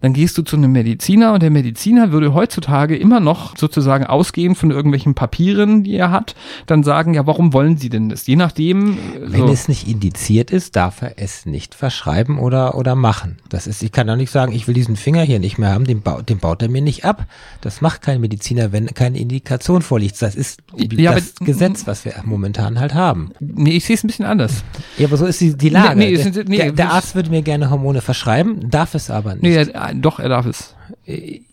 [0.00, 4.54] Dann gehst du zu einem Mediziner und der Mediziner würde heutzutage immer noch sozusagen ausgehen
[4.54, 6.34] von irgendwelchen Papieren, die er hat,
[6.66, 8.26] dann sagen, ja, warum wollen Sie denn das?
[8.26, 8.98] Je nachdem.
[9.20, 9.52] Wenn so.
[9.52, 13.38] es nicht indiziert ist, darf er es nicht verschreiben oder, oder machen.
[13.48, 15.84] Das ist, ich kann doch nicht sagen, ich will diesen Finger hier nicht mehr haben,
[15.84, 17.26] den, ba den baut er mir nicht ab.
[17.60, 20.20] Das macht kein Mediziner, wenn keine Indikation vorliegt.
[20.22, 23.32] Das ist ja, das aber, Gesetz, was wir momentan halt haben.
[23.40, 24.62] Nee, ich sehe es ein bisschen anders.
[24.96, 25.98] Ja, aber so ist die, die Lage.
[25.98, 29.42] Nee, nee, nee, der, der, Arzt würde mir gerne Hormone verschreiben, darf es aber nicht.
[29.42, 30.74] Nee, doch, er darf es.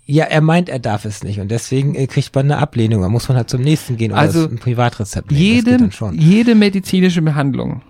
[0.06, 3.02] Ja, er meint, er darf es nicht und deswegen äh, kriegt man eine Ablehnung.
[3.02, 5.42] Da muss man halt zum nächsten gehen oder also ein Privatrezept nehmen.
[5.42, 7.82] Jede, jede medizinische Behandlung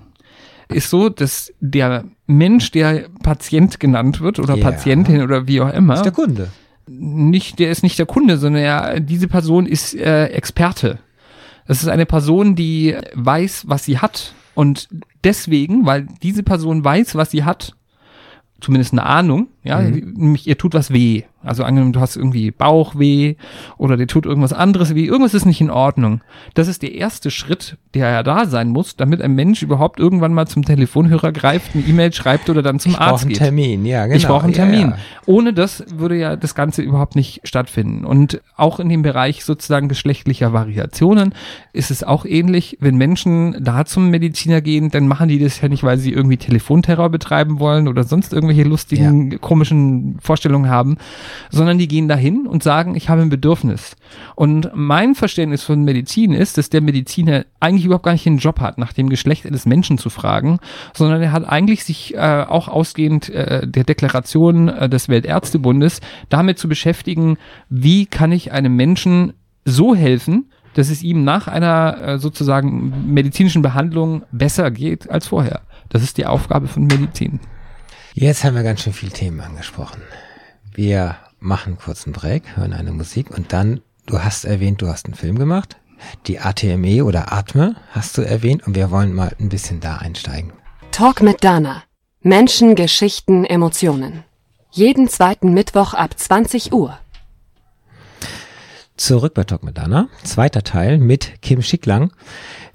[0.70, 4.64] ist so, dass der Mensch, der Patient genannt wird oder ja.
[4.64, 5.96] Patientin oder wie auch immer.
[5.96, 6.50] Ist der Kunde.
[6.88, 11.00] Nicht, der ist nicht der Kunde, sondern er, diese Person ist äh, Experte.
[11.68, 14.34] Das ist eine Person, die weiß, was sie hat.
[14.54, 14.88] Und
[15.24, 17.76] deswegen, weil diese Person weiß, was sie hat,
[18.62, 20.14] zumindest eine Ahnung, ja, mhm.
[20.16, 21.24] nämlich ihr tut was weh.
[21.44, 23.36] Also angenommen, du hast irgendwie Bauchweh
[23.78, 26.22] oder dir tut irgendwas anderes weh, irgendwas ist nicht in Ordnung.
[26.56, 30.34] Das ist der erste Schritt, der ja da sein muss, damit ein Mensch überhaupt irgendwann
[30.34, 33.34] mal zum Telefonhörer greift, eine E-Mail schreibt oder dann zum ich Arzt geht.
[33.34, 34.18] Ich brauche einen Termin, ja, genau.
[34.18, 34.82] Ich brauche einen Termin.
[34.82, 34.98] Ja, ja.
[35.28, 38.06] Ohne das würde ja das Ganze überhaupt nicht stattfinden.
[38.06, 41.36] Und auch in dem Bereich sozusagen geschlechtlicher Variationen
[41.74, 42.78] ist es auch ähnlich.
[42.80, 46.38] Wenn Menschen da zum Mediziner gehen, dann machen die das ja nicht, weil sie irgendwie
[46.38, 49.38] Telefonterror betreiben wollen oder sonst irgendwelche lustigen, ja.
[49.56, 50.98] Komischen Vorstellungen haben,
[51.50, 53.96] sondern die gehen dahin und sagen, ich habe ein Bedürfnis.
[54.36, 58.60] Und mein Verständnis von Medizin ist, dass der Mediziner eigentlich überhaupt gar nicht den Job
[58.60, 60.60] hat, nach dem Geschlecht eines Menschen zu fragen,
[60.94, 66.60] sondern er hat eigentlich sich äh, auch ausgehend äh, der Deklaration äh, des Weltärztebundes damit
[66.60, 67.38] zu beschäftigen,
[67.70, 69.32] wie kann ich einem Menschen
[69.64, 75.62] so helfen, dass es ihm nach einer äh, sozusagen medizinischen Behandlung besser geht als vorher.
[75.88, 77.40] Das ist die Aufgabe von Medizin.
[78.18, 80.02] Jetzt haben wir ganz schön viele Themen angesprochen.
[80.74, 85.06] Wir machen kurz einen Break, hören eine Musik und dann, du hast erwähnt, du hast
[85.06, 85.76] einen Film gemacht.
[86.26, 90.54] Die ATME oder Atme hast du erwähnt und wir wollen mal ein bisschen da einsteigen.
[90.92, 91.84] Talk mit Dana.
[92.22, 94.24] Menschen, Geschichten, Emotionen.
[94.72, 96.98] Jeden zweiten Mittwoch ab 20 Uhr.
[98.96, 100.08] Zurück bei Talk mit Dana.
[100.24, 102.14] Zweiter Teil mit Kim Schicklang.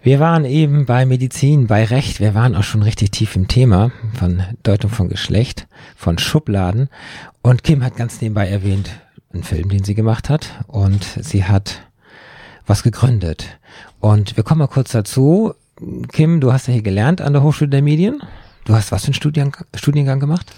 [0.03, 2.21] Wir waren eben bei Medizin, bei Recht.
[2.21, 6.89] Wir waren auch schon richtig tief im Thema von Deutung von Geschlecht, von Schubladen.
[7.43, 8.91] Und Kim hat ganz nebenbei erwähnt,
[9.31, 10.65] einen Film, den sie gemacht hat.
[10.69, 11.83] Und sie hat
[12.67, 13.59] was gegründet.
[14.01, 15.53] Und wir kommen mal kurz dazu.
[16.11, 18.23] Kim, du hast ja hier gelernt an der Hochschule der Medien.
[18.65, 20.51] Du hast was für einen Studiengang, Studiengang gemacht?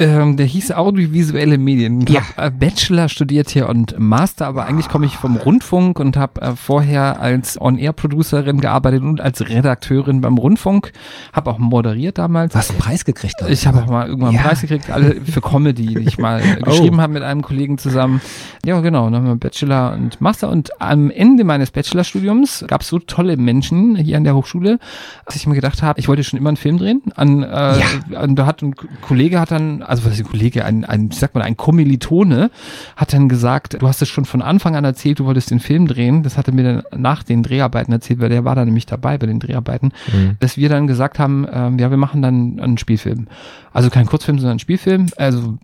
[0.00, 2.02] Ähm, der hieß audiovisuelle Medien.
[2.02, 2.20] Ich ja.
[2.36, 6.40] habe äh, Bachelor studiert hier und Master, aber eigentlich komme ich vom Rundfunk und habe
[6.40, 10.92] äh, vorher als On-Air-Producerin gearbeitet und als Redakteurin beim Rundfunk.
[11.32, 12.52] Habe auch moderiert damals.
[12.52, 13.34] Du hast einen Preis gekriegt?
[13.48, 14.38] Ich habe auch mal irgendwann ja.
[14.38, 16.64] einen Preis gekriegt, alle für Comedy, die ich mal oh.
[16.70, 18.20] geschrieben habe mit einem Kollegen zusammen.
[18.64, 19.06] Ja, genau.
[19.06, 23.36] Dann haben wir Bachelor und Master und am Ende meines Bachelorstudiums gab es so tolle
[23.36, 24.78] Menschen hier an der Hochschule,
[25.26, 27.02] dass ich mir gedacht habe, ich wollte schon immer einen Film drehen.
[27.16, 27.86] An, äh, ja.
[28.14, 31.14] an, da hat ein Kollege hat dann also was ist ein Kollege, ein, ein, wie
[31.14, 32.50] sagt man, ein Kommilitone,
[32.96, 35.86] hat dann gesagt, du hast es schon von Anfang an erzählt, du wolltest den Film
[35.86, 36.22] drehen.
[36.22, 39.18] Das hat er mir dann nach den Dreharbeiten erzählt, weil der war da nämlich dabei
[39.18, 40.36] bei den Dreharbeiten, mhm.
[40.40, 43.26] dass wir dann gesagt haben, ähm, ja, wir machen dann einen Spielfilm.
[43.72, 45.06] Also kein Kurzfilm, sondern ein Spielfilm.
[45.16, 45.58] Also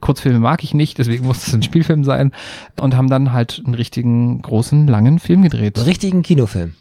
[0.00, 2.32] Kurzfilme mag ich nicht, deswegen muss es ein Spielfilm sein.
[2.80, 5.76] Und haben dann halt einen richtigen großen, langen Film gedreht.
[5.76, 6.74] Einen richtigen Kinofilm.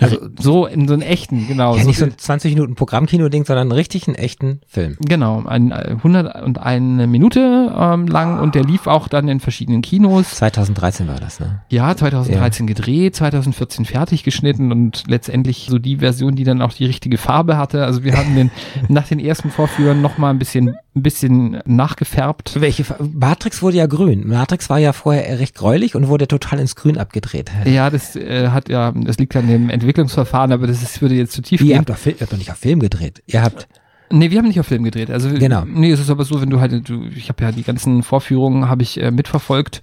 [0.00, 1.76] Also so in so einen echten, genau.
[1.76, 4.96] Ja, nicht so ein 20 Minuten Programmkino-Ding, sondern einen richtigen, echten Film.
[5.00, 10.30] Genau, ein 101 Minute ähm, lang und der lief auch dann in verschiedenen Kinos.
[10.36, 11.62] 2013 war das, ne?
[11.68, 12.74] Ja, 2013 ja.
[12.74, 17.56] gedreht, 2014 fertig geschnitten und letztendlich so die Version, die dann auch die richtige Farbe
[17.56, 17.84] hatte.
[17.84, 18.50] Also wir haben den
[18.88, 22.60] nach den ersten Vorführern nochmal ein bisschen ein bisschen nachgefärbt.
[22.60, 22.84] Welche?
[23.12, 24.26] Matrix wurde ja grün.
[24.26, 27.50] Matrix war ja vorher recht gräulich und wurde total ins Grün abgedreht.
[27.64, 31.32] Ja, das äh, hat ja, das liegt an dem Entwicklungsverfahren, aber das ist, würde jetzt
[31.32, 31.72] zu tief Wie, gehen.
[31.72, 33.22] Ihr habt, doch, ihr habt doch nicht auf Film gedreht.
[33.26, 33.66] Ihr habt
[34.10, 35.10] Nee, wir haben nicht auf Film gedreht.
[35.10, 35.64] Also genau.
[35.66, 38.68] nee, es ist aber so, wenn du halt, du, ich habe ja die ganzen Vorführungen
[38.68, 39.82] habe ich äh, mitverfolgt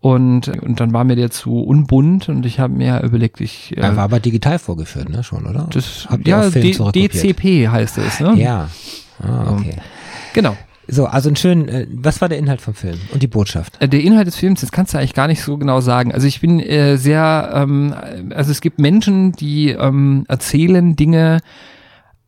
[0.00, 3.80] und und dann war mir der zu unbunt und ich habe mir überlegt, ich äh,
[3.80, 5.68] er war aber digital vorgeführt, ne, schon, oder?
[5.70, 8.34] Das Habt ihr ja D DCP heißt es, ne?
[8.36, 8.68] Ja.
[9.20, 9.76] Ah, okay.
[10.32, 10.56] Genau.
[10.92, 13.80] So, also ein schön, äh, was war der Inhalt vom Film und die Botschaft?
[13.80, 16.12] Äh, der Inhalt des Films, das kannst du eigentlich gar nicht so genau sagen.
[16.12, 17.94] Also ich bin äh, sehr, ähm,
[18.34, 21.38] also es gibt Menschen, die ähm, erzählen Dinge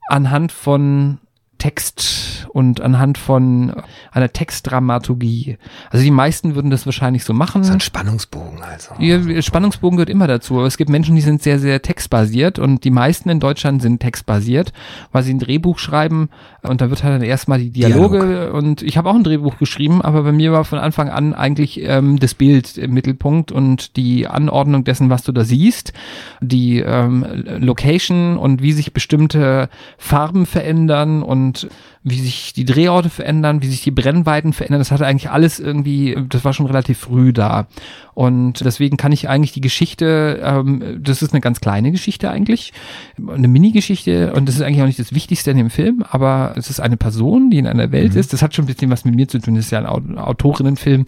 [0.08, 1.18] anhand von
[1.58, 3.74] Text und anhand von
[4.12, 5.58] einer Textdramaturgie.
[5.90, 7.64] Also die meisten würden das wahrscheinlich so machen.
[7.64, 8.94] So ein Spannungsbogen also.
[8.98, 10.58] Ja, Spannungsbogen gehört immer dazu.
[10.58, 14.00] Aber es gibt Menschen, die sind sehr, sehr textbasiert und die meisten in Deutschland sind
[14.00, 14.72] textbasiert,
[15.12, 16.28] weil sie ein Drehbuch schreiben
[16.62, 18.54] und da wird halt dann erstmal die Dialoge Dialog.
[18.54, 21.80] und ich habe auch ein Drehbuch geschrieben, aber bei mir war von Anfang an eigentlich
[21.82, 25.92] ähm, das Bild im Mittelpunkt und die Anordnung dessen, was du da siehst,
[26.40, 27.26] die ähm,
[27.58, 31.70] Location und wie sich bestimmte Farben verändern und and
[32.06, 34.78] wie sich die Drehorte verändern, wie sich die Brennweiten verändern.
[34.80, 37.66] Das hatte eigentlich alles irgendwie, das war schon relativ früh da.
[38.12, 42.74] Und deswegen kann ich eigentlich die Geschichte, ähm, das ist eine ganz kleine Geschichte eigentlich,
[43.26, 46.68] eine Mini-Geschichte und das ist eigentlich auch nicht das Wichtigste in dem Film, aber es
[46.68, 48.20] ist eine Person, die in einer Welt Mhm.
[48.20, 48.34] ist.
[48.34, 49.54] Das hat schon ein bisschen was mit mir zu tun.
[49.54, 51.06] Das ist ja ein Au- Autorinnenfilm.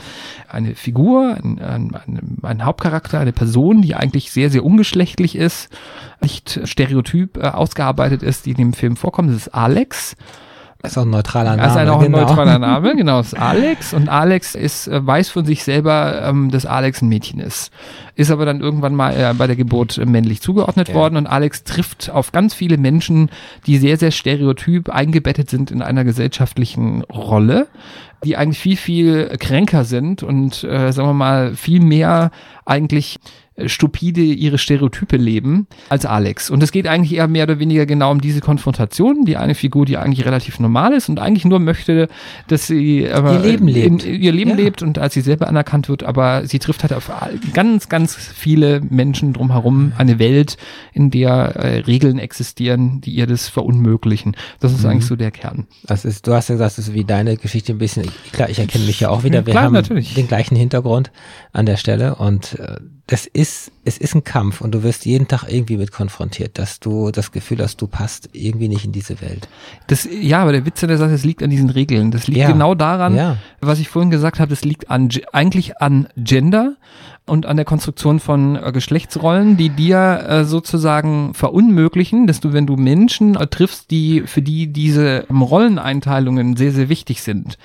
[0.48, 5.68] Eine Figur, ein, ein, ein, ein Hauptcharakter, eine Person, die eigentlich sehr, sehr ungeschlechtlich ist,
[6.22, 9.28] nicht stereotyp äh, ausgearbeitet ist, die in dem Film vorkommt.
[9.28, 10.16] Das ist Alex.
[10.82, 11.62] Das ist auch ein neutraler Name.
[11.62, 12.18] Das ist ein, auch genau.
[12.18, 13.94] ein neutraler Name, genau, das ist Alex.
[13.94, 17.72] Und Alex ist, äh, weiß von sich selber, ähm, dass Alex ein Mädchen ist.
[18.14, 20.94] Ist aber dann irgendwann mal äh, bei der Geburt äh, männlich zugeordnet Ja.
[20.94, 21.16] worden.
[21.16, 23.30] Und Alex trifft auf ganz viele Menschen,
[23.66, 27.66] die sehr, sehr stereotyp eingebettet sind in einer gesellschaftlichen Rolle,
[28.24, 32.30] die eigentlich viel, viel kränker sind und, äh, sagen wir mal, viel mehr
[32.64, 33.18] eigentlich
[33.66, 36.50] stupide ihre Stereotype leben als Alex.
[36.50, 39.24] Und es geht eigentlich eher mehr oder weniger genau um diese Konfrontation.
[39.24, 42.08] Die eine Figur, die eigentlich relativ normal ist und eigentlich nur möchte,
[42.48, 44.04] dass sie aber Ihr Leben lebt.
[44.04, 44.56] In, ihr Leben Ja.
[44.56, 47.10] lebt und als sie selber anerkannt wird, aber sie trifft halt auf
[47.54, 50.56] ganz, ganz viele Menschen drumherum eine Welt,
[50.92, 54.36] in der äh, Regeln existieren, die ihr das verunmöglichen.
[54.60, 54.90] Das ist Mhm.
[54.90, 55.66] eigentlich so der Kern.
[55.86, 58.04] Das ist, du hast ja gesagt, das ist wie deine Geschichte ein bisschen.
[58.26, 59.46] Ich, klar, ich erkenne mich ja auch wieder.
[59.46, 60.14] Wir Klar, haben natürlich.
[60.14, 61.10] den gleichen Hintergrund
[61.52, 62.76] an der Stelle und äh,
[63.08, 66.80] das ist, es ist ein Kampf und du wirst jeden Tag irgendwie mit konfrontiert, dass
[66.80, 69.48] du das Gefühl hast, du passt irgendwie nicht in diese Welt.
[69.86, 72.10] Das, ja, aber der Witz an der Sache, es liegt an diesen Regeln.
[72.10, 72.50] Das liegt Ja.
[72.50, 73.36] genau daran, Ja.
[73.60, 76.74] was ich vorhin gesagt habe, das liegt an, Ge- eigentlich an Gender
[77.26, 82.66] und an der Konstruktion von äh, Geschlechtsrollen, die dir äh, sozusagen verunmöglichen, dass du, wenn
[82.66, 87.58] du Menschen äh, triffst, die, für die diese ähm, Rolleneinteilungen sehr, sehr wichtig sind.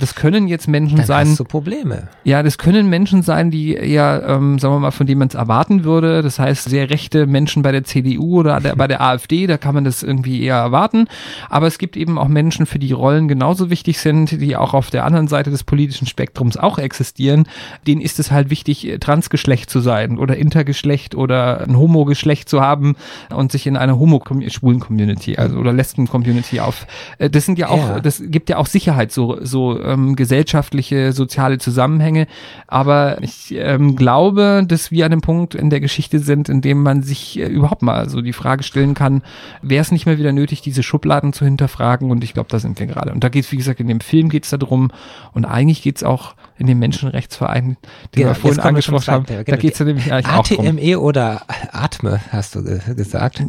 [0.00, 2.08] Das können jetzt Menschen Dann sein, hast du Probleme.
[2.24, 5.34] ja, das können Menschen sein, die eher, ähm, sagen wir mal, von denen man es
[5.34, 6.22] erwarten würde.
[6.22, 9.74] Das heißt, sehr rechte Menschen bei der CDU oder der, bei der AfD, da kann
[9.74, 11.06] man das irgendwie eher erwarten.
[11.48, 14.90] Aber es gibt eben auch Menschen, für die Rollen genauso wichtig sind, die auch auf
[14.90, 17.46] der anderen Seite des politischen Spektrums auch existieren.
[17.86, 22.60] Denen ist es halt wichtig, äh, Transgeschlecht zu sein oder Intergeschlecht oder ein Homogeschlecht zu
[22.62, 22.96] haben
[23.34, 26.86] und sich in einer homo-schwulen Community, also oder Lesben-Community auf.
[27.18, 28.00] Äh, Das sind ja auch, Ja.
[28.00, 32.26] das gibt ja auch Sicherheit, so, so ähm, gesellschaftliche, soziale Zusammenhänge.
[32.66, 36.82] Aber ich ähm, glaube, dass wir an einem Punkt in der Geschichte sind, in dem
[36.82, 39.22] man sich äh, überhaupt mal so die Frage stellen kann,
[39.62, 42.10] wäre es nicht mehr wieder nötig, diese Schubladen zu hinterfragen?
[42.10, 43.12] Und ich glaube, da sind wir gerade.
[43.12, 44.90] Und da geht es, wie gesagt, in dem Film geht es darum
[45.32, 47.76] und eigentlich geht es auch in dem Menschenrechtsverein,
[48.14, 49.26] den Ja, wir vorhin angesprochen haben.
[49.26, 49.58] Teil, Da genau.
[49.58, 50.66] geht es ja nämlich eigentlich auch drum.
[50.66, 51.42] ATME oder
[51.72, 53.42] Atme, hast du ge gesagt.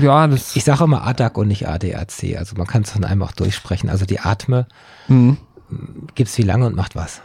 [0.00, 2.36] Ja, das Ich sage immer ADAC und nicht ADAC.
[2.38, 3.90] Also man kann es von einem auch durchsprechen.
[3.90, 4.66] Also die Atme
[5.08, 5.36] mh.
[6.14, 7.20] gibt's wie lange und macht was.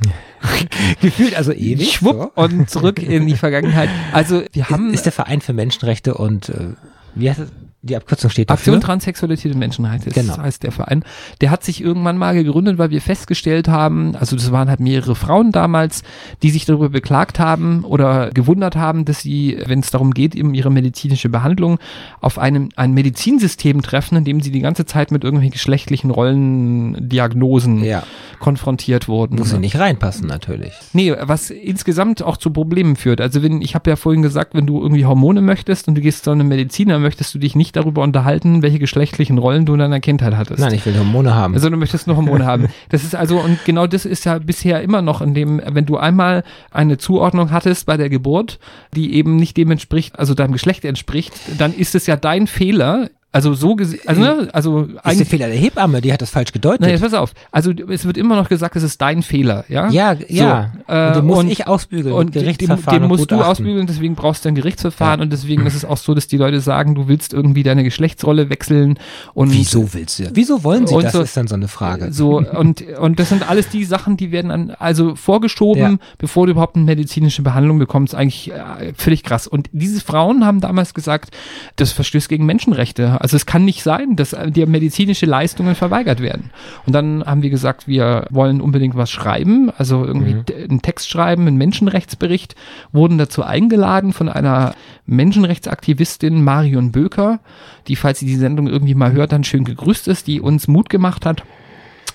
[1.02, 1.94] Gefühlt also ewig.
[1.94, 3.90] schwupp und zurück in die Vergangenheit.
[4.12, 4.70] Also wir so.
[4.70, 6.74] haben Ist der Verein für Menschenrechte und äh,
[7.16, 7.52] wie heißt es?
[7.84, 8.86] Die Abkürzung steht Aktion dafür.
[8.88, 10.38] Transsexualität und Menschenrechte, das Genau.
[10.38, 11.04] heißt der Verein.
[11.42, 15.16] Der hat sich irgendwann mal gegründet, weil wir festgestellt haben, also das waren halt mehrere
[15.16, 16.04] Frauen damals,
[16.44, 20.54] die sich darüber beklagt haben oder gewundert haben, dass sie, wenn es darum geht, um
[20.54, 21.80] ihre medizinische Behandlung,
[22.20, 27.84] auf einem, ein Medizinsystem treffen, in dem sie die ganze Zeit mit irgendwelchen geschlechtlichen Rollendiagnosen
[27.84, 28.04] Ja,
[28.40, 29.38] konfrontiert wurden.
[29.38, 30.74] muss sie nicht reinpassen natürlich.
[30.94, 33.22] Nee, was insgesamt auch zu Problemen führt.
[33.22, 36.24] Also wenn, ich habe ja vorhin gesagt, wenn du irgendwie Hormone möchtest und du gehst
[36.26, 40.00] zu einem Mediziner, möchtest du dich nicht darüber unterhalten, welche geschlechtlichen Rollen du in deiner
[40.00, 40.60] Kindheit hattest.
[40.60, 41.54] Nein, ich will Hormone haben.
[41.54, 42.68] Also du möchtest nur Hormone haben.
[42.90, 45.98] Das ist also, und genau das ist ja bisher immer noch in dem, wenn du
[45.98, 48.60] einmal eine Zuordnung hattest bei der Geburt,
[48.96, 53.10] die eben nicht dem entspricht, also deinem Geschlecht entspricht, dann ist es ja dein Fehler.
[53.34, 55.30] Also so gesehen, also, ne, also ist der eigentlich.
[55.30, 56.82] Fehler der Hebamme, die hat das falsch gedeutet.
[56.82, 57.32] Nein, jetzt pass auf.
[57.50, 59.90] Also es wird immer noch gesagt, es ist dein Fehler, ja?
[59.90, 60.72] ja, ja.
[60.88, 62.14] äh, und den muss und- ich ausbügeln.
[62.14, 65.24] Und den, Gerichtsverfahren den und musst du ausbügeln, deswegen brauchst du ein Gerichtsverfahren Ja.
[65.24, 68.50] und deswegen ist es auch so, dass die Leute sagen, du willst irgendwie deine Geschlechtsrolle
[68.50, 69.00] wechseln
[69.34, 70.32] und Wieso willst du das?
[70.36, 71.14] Wieso wollen sie das?
[71.14, 72.12] so- ist dann so eine Frage.
[72.12, 75.98] so und und das sind alles die Sachen, die werden an, also vorgeschoben, Ja.
[76.18, 79.48] bevor du überhaupt eine medizinische Behandlung bekommst, eigentlich äh, völlig krass.
[79.48, 81.34] Und diese Frauen haben damals gesagt,
[81.78, 83.20] das verstößt gegen Menschenrechte.
[83.22, 86.50] Also es kann nicht sein, dass äh, dir medizinische Leistungen verweigert werden.
[86.88, 90.44] Und dann haben wir gesagt, wir wollen unbedingt was schreiben, also irgendwie Mhm.
[90.70, 92.56] einen Text schreiben, einen Menschenrechtsbericht,
[92.92, 94.74] wurden dazu eingeladen von einer
[95.06, 97.40] Menschenrechtsaktivistin Marion Böker,
[97.88, 100.90] die, falls sie die Sendung irgendwie mal hört, dann schön gegrüßt ist, die uns Mut
[100.90, 101.44] gemacht hat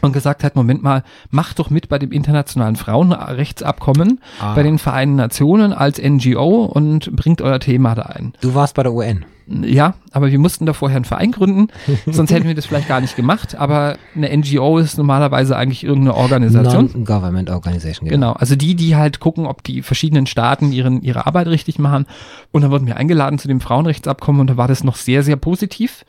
[0.02, 4.54] und gesagt hat, Moment mal, macht doch mit bei dem internationalen Frauenrechtsabkommen Ah.
[4.54, 8.32] bei den Vereinten Nationen als NGO und bringt euer Thema da ein.
[8.40, 9.24] Du warst bei der UN.
[9.48, 11.68] Ja, aber wir mussten da vorher einen Verein gründen,
[12.06, 16.16] sonst hätten wir das vielleicht gar nicht gemacht, aber eine NGO ist normalerweise eigentlich irgendeine
[16.16, 16.90] Organisation.
[16.92, 18.08] Non-Government Organization.
[18.08, 22.06] Genau, also die, die halt gucken, ob die verschiedenen Staaten ihren, ihre Arbeit richtig machen.
[22.50, 25.36] Und dann wurden wir eingeladen zu dem Frauenrechtsabkommen und da war das noch sehr, sehr
[25.36, 26.04] positiv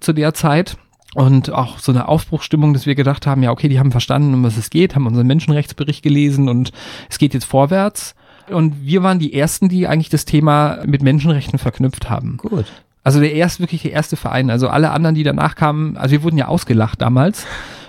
[0.00, 0.78] zu der Zeit.
[1.14, 4.44] Und auch so eine Aufbruchstimmung, dass wir gedacht haben, ja, okay, die haben verstanden, um
[4.44, 6.70] was es geht, haben unseren Menschenrechtsbericht gelesen und
[7.08, 8.14] es geht jetzt vorwärts.
[8.50, 12.36] Und wir waren die Ersten, die eigentlich das Thema mit Menschenrechten verknüpft haben.
[12.38, 12.66] Gut.
[13.04, 14.50] Also der erste, wirklich der erste Verein.
[14.50, 17.46] Also alle anderen, die danach kamen, also wir wurden ja ausgelacht damals.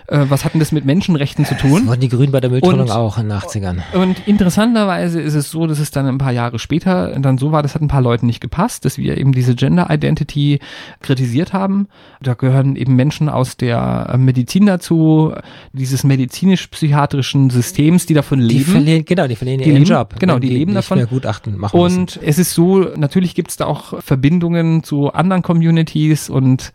[0.09, 1.87] Äh, was hatten das mit Menschenrechten zu Das tun?
[1.87, 3.81] wurden die Grünen bei der Mülltrennung Und- auch in den 80ern.
[3.93, 7.61] Und interessanterweise ist es so, dass es dann ein paar Jahre später dann so war,
[7.63, 10.59] das hat ein paar Leuten nicht gepasst, dass wir eben diese Gender Identity
[11.01, 11.87] kritisiert haben.
[12.21, 15.33] Da gehören eben Menschen aus der äh, Medizin dazu,
[15.73, 18.71] dieses medizinisch-psychiatrischen Systems, die davon Die leben.
[18.71, 20.15] verlieren, genau, die verlieren Die ihren leben- Job.
[20.19, 21.05] genau, wenn die leben nicht davon.
[21.07, 21.99] Gutachten machen müssen.
[22.01, 26.73] Und es ist so, natürlich gibt es da auch Verbindungen zu anderen Communities und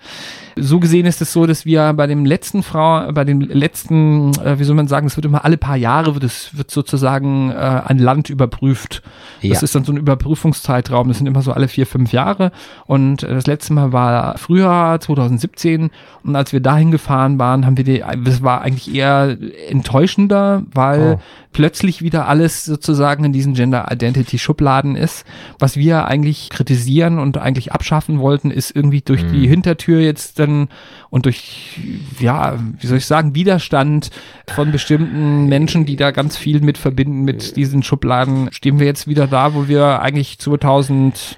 [0.56, 4.58] so gesehen ist es so, dass wir bei dem letzten Frau, bei dem letzten, äh,
[4.58, 7.54] wie soll man sagen, es wird immer alle paar Jahre wird es wird sozusagen äh,
[7.54, 9.02] ein Land überprüft.
[9.40, 9.52] Ja.
[9.52, 11.08] Das ist dann so ein Überprüfungszeitraum.
[11.08, 12.52] Das sind immer so alle vier, fünf Jahre.
[12.86, 15.90] Und äh, das letzte Mal war Frühjahr 2017.
[16.22, 19.36] Und als wir dahin gefahren waren, haben wir die, das war eigentlich eher
[19.68, 21.20] enttäuschender, weil Oh.
[21.52, 25.24] plötzlich wieder alles sozusagen in diesen Gender Identity Schubladen ist.
[25.58, 30.68] Was wir eigentlich kritisieren und eigentlich abschaffen wollten, ist irgendwie durch die Hintertür jetzt dann
[31.14, 31.78] und durch,
[32.18, 34.10] ja, wie soll ich sagen, Widerstand
[34.52, 39.06] von bestimmten Menschen, die da ganz viel mit verbinden mit diesen Schubladen, stehen wir jetzt
[39.06, 41.36] wieder da, wo wir eigentlich 2007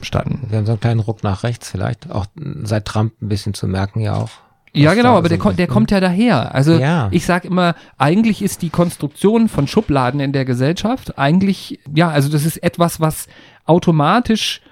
[0.00, 0.46] standen.
[0.48, 2.10] Wir haben so einen kleinen Ruck nach rechts vielleicht.
[2.10, 2.24] Auch
[2.62, 4.30] seit Trump ein bisschen zu merken ja auch.
[4.72, 6.54] Ja, genau, aber der, ko- der kommt ja daher.
[6.54, 7.08] Also Ja.
[7.10, 12.30] ich sag immer, eigentlich ist die Konstruktion von Schubladen in der Gesellschaft eigentlich, ja, also
[12.30, 13.26] das ist etwas, was
[13.66, 14.62] automatisch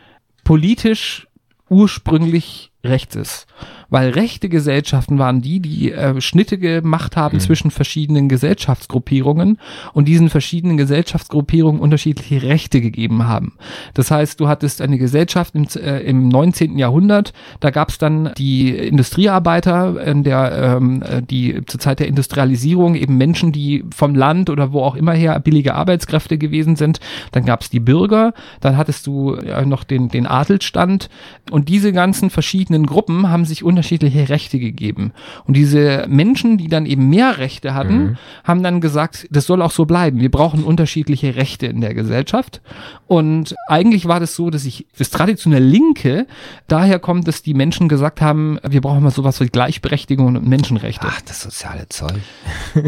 [0.45, 1.27] politisch
[1.71, 3.47] ursprünglich rechts ist.
[3.91, 9.59] Weil rechte Gesellschaften waren die, die äh, Schnitte gemacht haben zwischen verschiedenen Gesellschaftsgruppierungen
[9.93, 13.55] und diesen verschiedenen Gesellschaftsgruppierungen unterschiedliche Rechte gegeben haben.
[13.95, 16.79] Das heißt, du hattest eine Gesellschaft im, äh, im 19.
[16.79, 22.09] Jahrhundert, da gab es dann die Industriearbeiter, in der, ähm, äh, die zur Zeit der
[22.09, 27.01] Industrialisierung eben Menschen, die vom Land oder wo auch immer her billige Arbeitskräfte gewesen sind.
[27.33, 31.09] Dann gab es die Bürger, dann hattest du äh, noch den, den Adelsstand
[31.51, 35.13] und diese ganzen verschiedenen Gruppen haben sich unterschiedliche Rechte gegeben.
[35.47, 39.73] Und diese Menschen, die dann eben mehr Rechte hatten, haben dann gesagt, das soll auch
[39.73, 40.21] so bleiben.
[40.21, 42.63] Wir brauchen unterschiedliche Rechte in der Gesellschaft.
[43.09, 46.27] Und eigentlich war das so, dass ich das traditionell Linke
[46.69, 51.09] daher kommt, dass die Menschen gesagt haben, wir brauchen mal sowas wie Gleichberechtigung und Menschenrechte.
[51.11, 52.21] Ach, das soziale Zeug.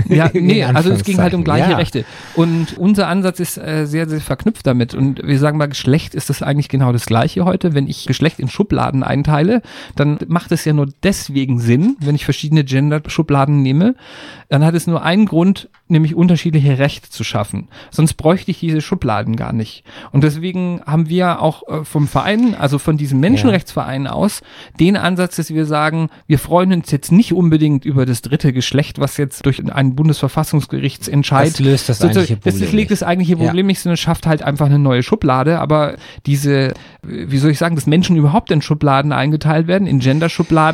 [0.08, 1.76] Ja, nee, also es ging halt um gleiche ja.
[1.76, 2.04] Rechte.
[2.34, 4.94] Und unser Ansatz ist äh, sehr, sehr verknüpft damit.
[4.94, 7.74] Und wir sagen mal, Geschlecht ist das eigentlich genau das Gleiche heute.
[7.74, 9.62] Wenn ich Geschlecht in Schubladen einteile,
[9.96, 13.94] dann macht es ja nur deswegen Sinn, wenn ich verschiedene Gender-Schubladen nehme,
[14.48, 17.68] dann hat es nur einen Grund, nämlich unterschiedliche Rechte zu schaffen.
[17.90, 19.84] Sonst bräuchte ich diese Schubladen gar nicht.
[20.12, 24.42] Und deswegen haben wir auch äh, vom Verein, also von diesem Menschenrechtsverein aus,
[24.78, 28.98] den Ansatz, dass wir sagen, wir freuen uns jetzt nicht unbedingt über das dritte Geschlecht,
[28.98, 33.46] was jetzt durch einen Bundesverfassungsgerichtsentscheid Das löst das eigentliche Problem Das legt das eigentliche Ja.
[33.46, 35.60] Problem nicht, sondern schafft halt einfach eine neue Schublade.
[35.60, 35.96] Aber
[36.26, 40.65] diese, wie soll ich sagen, dass Menschen überhaupt in Schubladen eingeteilt werden, in Gender-Schubladen,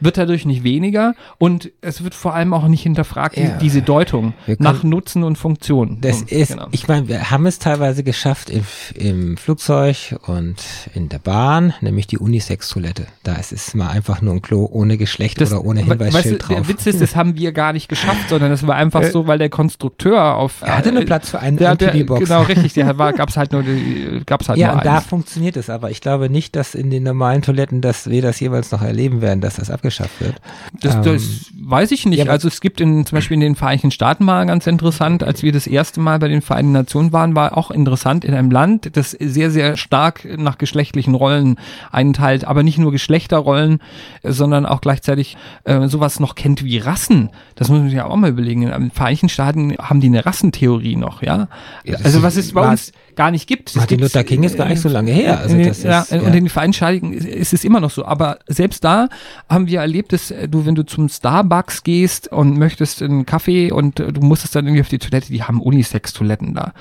[0.00, 1.14] wird dadurch nicht weniger.
[1.38, 3.48] Und es wird vor allem auch nicht hinterfragt, Ja.
[3.48, 5.98] die, diese Deutung können- nach Nutzen und Funktion.
[6.00, 6.66] Das So, ist, genau.
[6.70, 8.64] ich meine, wir haben es teilweise geschafft im,
[8.94, 10.56] im Flugzeug und
[10.94, 13.06] in der Bahn, nämlich die Unisex-Toilette.
[13.22, 16.42] Da ist es mal einfach nur ein Klo ohne Geschlecht Das- oder ohne we- Hinweisschild
[16.48, 16.56] drauf.
[16.56, 19.38] Der Witz ist, das haben wir gar nicht geschafft, sondern das war einfach so, weil
[19.38, 20.62] der Konstrukteur auf.
[20.62, 22.20] er hatte nur äh, Platz für einen der, der, MTV-Box.
[22.28, 22.72] Genau, richtig.
[22.74, 25.06] Der war, gab's halt nur, die- gab's halt ja, nur und da eins.
[25.06, 28.70] funktioniert es, aber ich glaube nicht, dass in den normalen Toiletten, dass wir das jeweils
[28.72, 30.36] noch erleben werden, dass das abgeschafft wird.
[30.80, 32.18] Das, Ähm, das weiß ich nicht.
[32.18, 35.42] ja, also es gibt in, zum Beispiel in den Vereinigten Staaten mal ganz interessant, als
[35.42, 38.96] wir das erste Mal bei den Vereinten Nationen waren, war auch interessant in einem Land,
[38.96, 41.56] das sehr, sehr stark nach geschlechtlichen Rollen
[41.90, 43.80] einteilt, aber nicht nur Geschlechterrollen,
[44.22, 47.30] sondern auch gleichzeitig äh, sowas noch kennt wie Rassen.
[47.54, 48.62] Das muss man sich ja auch mal überlegen.
[48.62, 51.48] In den Vereinigten Staaten haben die eine Rassentheorie noch, ja.
[51.84, 53.74] Ja, also was ist bei uns gar nicht gibt.
[53.76, 55.38] Martin Luther King ist gar nicht so lange her.
[55.40, 56.20] Also in den, das ist, ja, ja.
[56.20, 58.04] und in den Vereinigten ist, ist es immer noch so.
[58.04, 59.08] Aber selbst da
[59.48, 63.72] haben wir erlebt, dass äh, du, wenn du zum Starbucks gehst und möchtest einen Kaffee
[63.72, 66.72] und äh, du musstest dann irgendwie auf die Toilette, die haben Unisex-Toiletten da.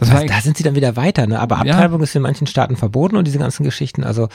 [0.00, 1.38] Das Was, da sind sie dann wieder weiter, ne?
[1.38, 1.74] Aber Ja.
[1.74, 4.02] Abtreibung ist in manchen Staaten verboten und diese ganzen Geschichten.
[4.02, 4.28] Also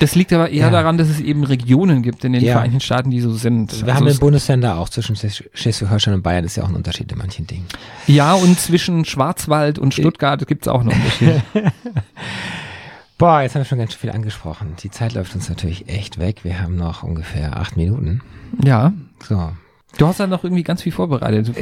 [0.00, 0.70] Das liegt aber eher Ja.
[0.70, 2.52] daran, dass es eben Regionen gibt in den Ja.
[2.54, 3.72] Vereinigten Staaten, die so sind.
[3.72, 6.74] wir Also haben in Bundesländer auch zwischen Schleswig- Schleswig-Holstein und Bayern ist ja auch ein
[6.76, 7.66] Unterschied in manchen Dingen.
[8.06, 11.42] ja, und zwischen Schwarzwald und Stuttgart gibt es auch noch Unterschiede.
[13.18, 14.74] Boah, jetzt haben wir schon ganz viel angesprochen.
[14.82, 16.40] Die Zeit läuft uns natürlich echt weg.
[16.42, 18.20] Wir haben noch ungefähr acht Minuten.
[18.64, 18.92] ja.
[19.28, 19.52] So.
[19.98, 21.50] Du hast da noch irgendwie ganz viel vorbereitet.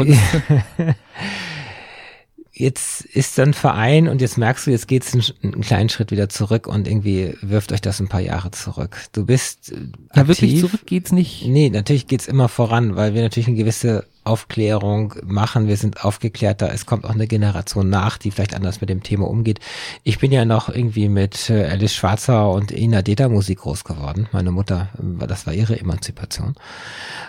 [2.61, 6.29] Jetzt ist ein Verein und jetzt merkst du, jetzt geht's einen, einen kleinen Schritt wieder
[6.29, 8.99] zurück und irgendwie wirft euch das ein paar Jahre zurück.
[9.13, 9.77] Du bist äh,
[10.15, 10.61] ja, wirklich aktiv.
[10.61, 11.47] zurück geht's nicht.
[11.47, 15.69] Nee, natürlich geht's immer voran, weil wir natürlich eine gewisse Aufklärung machen.
[15.69, 16.71] Wir sind aufgeklärter.
[16.71, 19.61] Es kommt auch eine Generation nach, die vielleicht anders mit dem Thema umgeht.
[20.05, 24.29] Ich bin ja noch irgendwie mit äh, Alice Schwarzer und Ina Deta Musik groß geworden.
[24.33, 26.57] Meine Mutter, äh, das war ihre Emanzipation.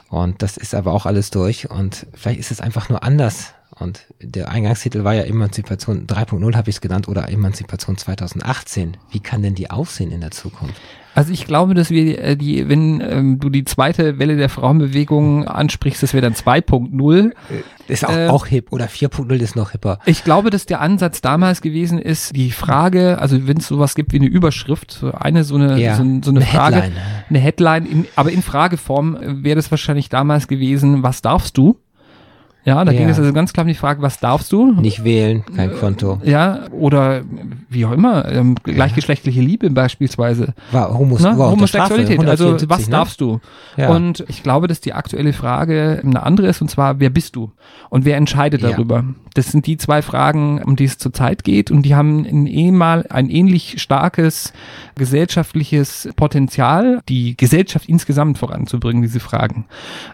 [0.10, 1.70] Und das ist aber auch alles durch.
[1.72, 3.54] Und vielleicht ist es einfach nur anders.
[3.80, 8.98] Und der Eingangstitel war ja Emanzipation 3.0, habe ich es genannt, oder Emanzipation 2018.
[9.12, 10.76] Wie kann denn die aussehen in der Zukunft?
[11.16, 15.46] Also ich glaube, dass wir äh, die, wenn ähm, du die zweite Welle der Frauenbewegung
[15.46, 17.32] ansprichst, das wäre dann 2.0.
[17.88, 18.72] Ist auch, Äh, auch hip.
[18.72, 20.00] Oder 4.0 ist noch hipper.
[20.06, 24.14] Ich glaube, dass der Ansatz damals gewesen ist, die Frage, also wenn es sowas gibt
[24.14, 26.94] wie eine Überschrift, so eine so eine, Ja, so, so eine, eine Frage, Headline.
[27.30, 31.78] eine Headline, in, aber in Frageform äh, wäre das wahrscheinlich damals gewesen, was darfst du?
[32.64, 33.00] Ja, da Ja.
[33.00, 34.72] ging es also ganz klar um die Frage, was darfst du?
[34.72, 36.20] Nicht wählen, kein Konto.
[36.24, 37.22] Ja, oder
[37.70, 40.54] wie auch immer, ähm, gleichgeschlechtliche Liebe beispielsweise.
[40.72, 41.38] War Homos Ne?
[41.40, 42.92] war Homosexualität, Strafe, also 174, was ne?
[42.92, 43.40] darfst du?
[43.78, 43.90] Ja.
[43.90, 47.52] Und ich glaube, dass die aktuelle Frage eine andere ist, und zwar, wer bist du?
[47.90, 48.72] Und wer entscheidet Ja.
[48.72, 49.06] darüber?
[49.34, 53.06] Das sind die zwei Fragen, um die es zurzeit geht, und die haben ein, ehemal,
[53.10, 54.54] ein ähnlich starkes
[54.96, 59.66] gesellschaftliches Potenzial, die Gesellschaft insgesamt voranzubringen, diese Fragen.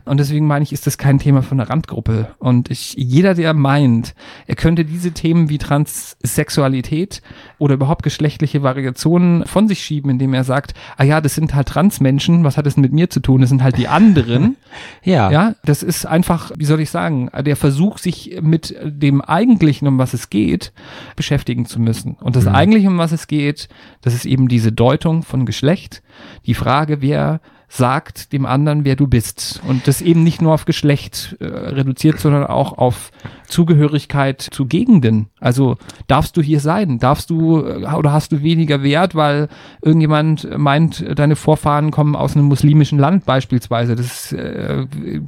[0.06, 2.30] Und deswegen meine ich, ist das kein Thema von einer Randgruppe.
[2.40, 4.14] Und ich, jeder, der meint,
[4.46, 7.22] er könnte diese Themen wie Transsexualität
[7.58, 11.68] oder überhaupt geschlechtliche Variationen von sich schieben, indem er sagt, ah ja, das sind halt
[11.68, 13.42] Transmenschen, was hat das mit mir zu tun?
[13.42, 14.58] Das sind halt die anderen.
[15.04, 15.32] Ja.
[15.32, 19.98] Ja, das ist einfach, wie soll ich sagen, der Versuch, sich mit dem Eigentlichen, um
[19.98, 20.74] was es geht,
[21.16, 22.14] beschäftigen zu müssen.
[22.20, 23.70] Und das Eigentliche, um was es geht,
[24.02, 26.04] das ist eben diese Deutung von Geschlecht,
[26.46, 27.40] die Frage, wer
[27.70, 29.62] sagt dem anderen, wer du bist.
[29.68, 33.12] Und das eben nicht nur auf Geschlecht äh, reduziert, sondern auch auf
[33.48, 35.28] Zugehörigkeit zu Gegenden.
[35.40, 36.98] Also darfst du hier sein?
[37.00, 39.50] Darfst du äh, oder hast du weniger Wert, weil
[39.82, 43.96] irgendjemand meint, deine Vorfahren kommen aus einem muslimischen Land beispielsweise.
[43.96, 44.86] Das äh,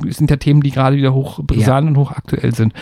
[0.07, 2.73] sind ja Themen, die gerade wieder hoch brisant und hochaktuell sind.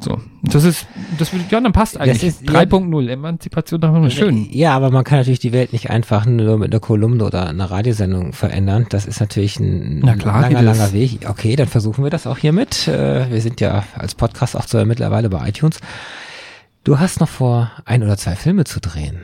[0.00, 0.86] So, das ist,
[1.18, 2.22] das würde, ja, dann passt eigentlich.
[2.22, 2.52] ist- ja.
[2.60, 4.48] 3.0, Emanzipation, 3.0, schön.
[4.52, 7.68] Ja, aber man kann natürlich die Welt nicht einfach nur mit einer Kolumne oder einer
[7.68, 8.86] Radiosendung verändern.
[8.90, 11.28] Das ist natürlich ein Na klar langer, langer Weg.
[11.28, 12.86] Okay, dann versuchen wir das auch hiermit.
[12.86, 15.80] Äh, Wir sind ja als Podcast auch so mittlerweile bei iTunes.
[16.84, 19.22] Du hast noch vor, ein oder zwei Filme zu drehen.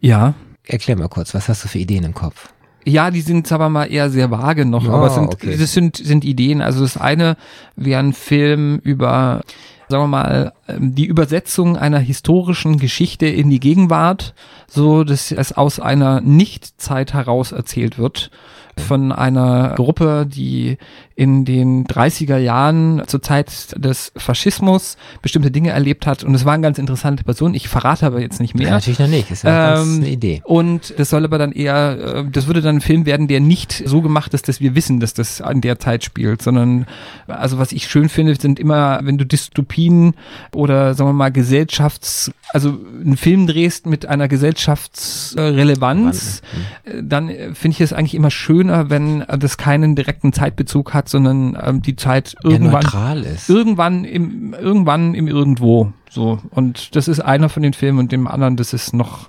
[0.00, 0.32] Ja.
[0.66, 2.48] Erklär mal kurz, was hast du für Ideen im Kopf?
[2.84, 5.56] Ja, die sind aber mal eher sehr vage noch, Ah, aber es sind, okay.
[5.58, 6.60] das sind, sind Ideen.
[6.60, 7.36] Also das eine
[7.76, 9.42] wäre ein Film über,
[9.88, 14.34] sagen wir mal, ähm, die Übersetzung einer historischen Geschichte in die Gegenwart,
[14.66, 18.30] so dass es aus einer Nicht-Zeit heraus erzählt wird
[18.76, 20.78] von einer Gruppe, die
[21.14, 26.54] in den 30er Jahren zur Zeit des Faschismus bestimmte Dinge erlebt hat und es war
[26.54, 27.54] eine ganz interessante Person.
[27.54, 28.68] Ich verrate aber jetzt nicht mehr.
[28.68, 29.30] Ja, natürlich noch nicht.
[29.30, 30.42] Ist ja Ähm, eine Idee.
[30.44, 33.82] Und das soll aber dann eher, äh, das würde dann ein Film werden, der nicht
[33.84, 36.86] so gemacht ist, dass wir wissen, dass das an der Zeit spielt, sondern,
[37.26, 40.14] also was ich schön finde, sind immer, wenn du Dystopien
[40.54, 46.42] oder sagen wir mal Gesellschafts, also einen Film drehst mit einer Gesellschaftsrelevanz,
[46.84, 51.01] äh, dann äh, finde ich es eigentlich immer schöner, wenn das keinen direkten Zeitbezug hat,
[51.08, 53.48] sondern ähm, die Zeit Ja, irgendwann ist.
[53.48, 58.26] irgendwann im irgendwann im irgendwo so und das ist einer von den Filmen und dem
[58.26, 59.28] anderen das ist noch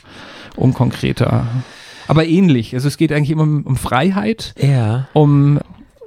[0.55, 1.47] unkonkreter
[2.07, 5.07] aber ähnlich also es geht eigentlich immer um, um Freiheit Ja.
[5.13, 5.59] um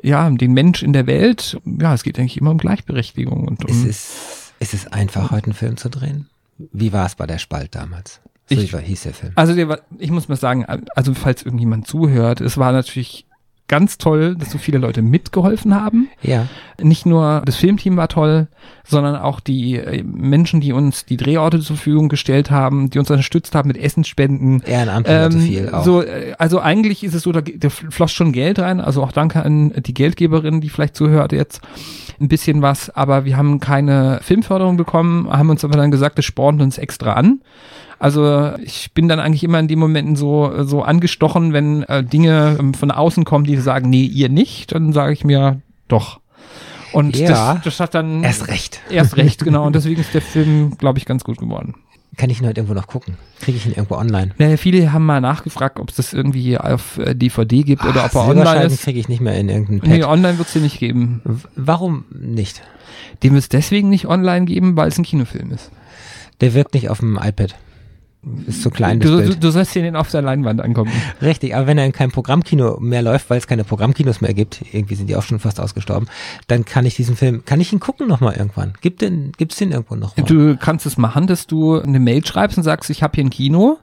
[0.03, 3.65] ja um den Mensch in der Welt ja es geht eigentlich immer um Gleichberechtigung und
[3.65, 6.29] Ist um es, ist es einfach, heute einen Film zu drehen?
[6.73, 8.21] Wie war es bei der Spalt damals?
[8.49, 9.33] So Ich- hieß der Film.
[9.35, 10.65] also der war, ich muss mal sagen
[10.95, 13.26] also falls irgendjemand zuhört es war natürlich
[13.69, 16.09] ganz toll, dass so viele Leute mitgeholfen haben.
[16.23, 16.47] Ja.
[16.81, 18.49] Nicht nur das Filmteam war toll,
[18.87, 23.11] sondern auch die äh, Menschen, die uns die Drehorte zur Verfügung gestellt haben, die uns
[23.11, 24.63] unterstützt haben mit Essensspenden.
[24.63, 25.85] Ehrenamt ähm, viel auch.
[25.85, 28.81] So, äh, also eigentlich ist es so, da, da floss schon Geld rein.
[28.81, 31.61] Also auch danke an die Geldgeberin, die vielleicht zuhört jetzt
[32.21, 32.91] ein bisschen was.
[32.91, 37.15] Aber wir haben keine Filmförderung bekommen, haben uns aber dann gesagt, das spornt uns extra
[37.15, 37.41] an.
[37.99, 42.57] Also ich bin dann eigentlich immer in den Momenten so, so angestochen, wenn äh, Dinge
[42.59, 46.21] ähm, von außen kommen, die sagen, nee, ihr nicht, dann sage ich mir, doch.
[46.93, 47.55] Und Ja.
[47.55, 48.81] das, das hat dann Erst recht.
[48.91, 49.67] erst recht, genau.
[49.67, 51.75] Und deswegen ist der Film, glaube ich, ganz gut geworden.
[52.19, 53.17] Kann ich ihn heute irgendwo noch gucken?
[53.41, 54.31] Kriege ich ihn irgendwo online?
[54.39, 58.15] Naja, viele haben mal nachgefragt, ob es das irgendwie auf äh, DVD gibt oder Ach,
[58.15, 58.83] ob er online ist.
[58.83, 59.89] kriege ich nicht mehr in irgendeinem Pad.
[59.91, 61.21] Nee, online wird es nicht geben.
[61.57, 62.63] Warum nicht?
[63.23, 65.71] Den wird es deswegen nicht online geben, weil es ein Kinofilm ist.
[66.41, 67.55] Der wirkt nicht auf dem iPad.
[68.47, 70.91] Ist zu klein, Du, du, du sollst den auf der Leinwand angucken.
[71.23, 74.63] Richtig, aber wenn er in keinem Programmkino mehr läuft, weil es keine Programmkinos mehr gibt,
[74.73, 76.09] irgendwie sind die auch schon fast ausgestorben,
[76.49, 78.73] dann kann ich diesen Film, kann ich ihn gucken nochmal irgendwann?
[78.81, 80.25] Gibt den, gibt's den irgendwo noch mal?
[80.25, 83.31] Du kannst es machen, dass du eine Mail schreibst und sagst, ich habe hier ein
[83.31, 83.79] Kino.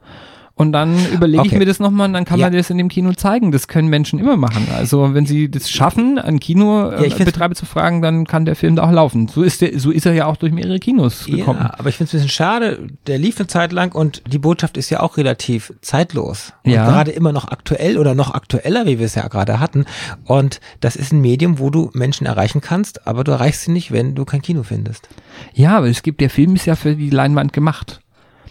[0.56, 1.58] Und dann überlege ich Okay.
[1.58, 2.45] mir das nochmal und dann kann Ja.
[2.45, 3.51] man das in dem Kino zeigen.
[3.51, 4.68] Das können Menschen immer machen.
[4.78, 8.56] Also wenn sie das schaffen, einen Ja, ich find's- Kinobetreiber zu fragen, dann kann der
[8.56, 9.28] Film da auch laufen.
[9.28, 11.60] So ist der, so ist er ja auch durch mehrere Kinos gekommen.
[11.60, 14.38] Ja, aber ich finde es ein bisschen schade, der lief eine Zeit lang und die
[14.38, 16.54] Botschaft ist ja auch relativ zeitlos.
[16.64, 16.86] Und Ja.
[16.86, 19.86] gerade immer noch aktuell oder noch aktueller, wie wir es ja gerade hatten.
[20.26, 23.91] Und das ist ein Medium, wo du Menschen erreichen kannst, aber du erreichst sie nicht,
[23.91, 25.10] wenn du kein Kino findest.
[25.56, 28.01] Ja, aber es gibt, der Film ist ja für die Leinwand gemacht.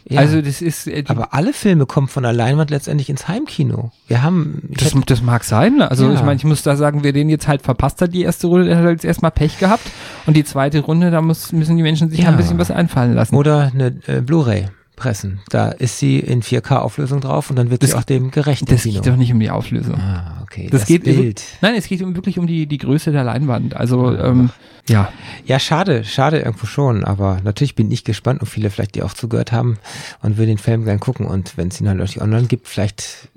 [0.09, 0.21] Ja.
[0.21, 3.93] Also das ist, äh, aber alle Filme kommen von der Leinwand letztendlich ins Heimkino.
[4.09, 5.81] Wir haben, das, hätte- das mag sein.
[5.83, 6.15] Also Ja.
[6.15, 8.67] ich meine, ich muss da sagen, wer den jetzt halt verpasst hat, die erste Runde,
[8.67, 9.91] der hat jetzt erstmal Pech gehabt.
[10.27, 12.29] Und die zweite Runde, da muss, müssen die Menschen sich Ja.
[12.31, 13.35] ein bisschen was einfallen lassen.
[13.37, 14.67] oder eine äh, Blu-ray
[15.03, 15.41] pressen.
[15.51, 18.83] Da ist sie in 4K-Auflösung drauf und dann wird Das- sie auch dem gerecht Das
[18.83, 18.95] Kino.
[19.01, 19.97] geht doch nicht um die Auflösung.
[19.97, 20.69] ah, okay.
[20.71, 21.43] Das, geht Bild.
[21.61, 23.75] Nein, es geht um, wirklich um die, die Größe der Leinwand.
[23.75, 24.51] Also ähm,
[24.89, 25.13] ja.
[25.45, 29.15] Ja, schade, schade irgendwo schon, aber natürlich bin ich gespannt und viele vielleicht, die auch
[29.15, 29.79] zugehört haben
[30.23, 33.29] und will den Film gern gucken und wenn es ihn halt durch online gibt, vielleicht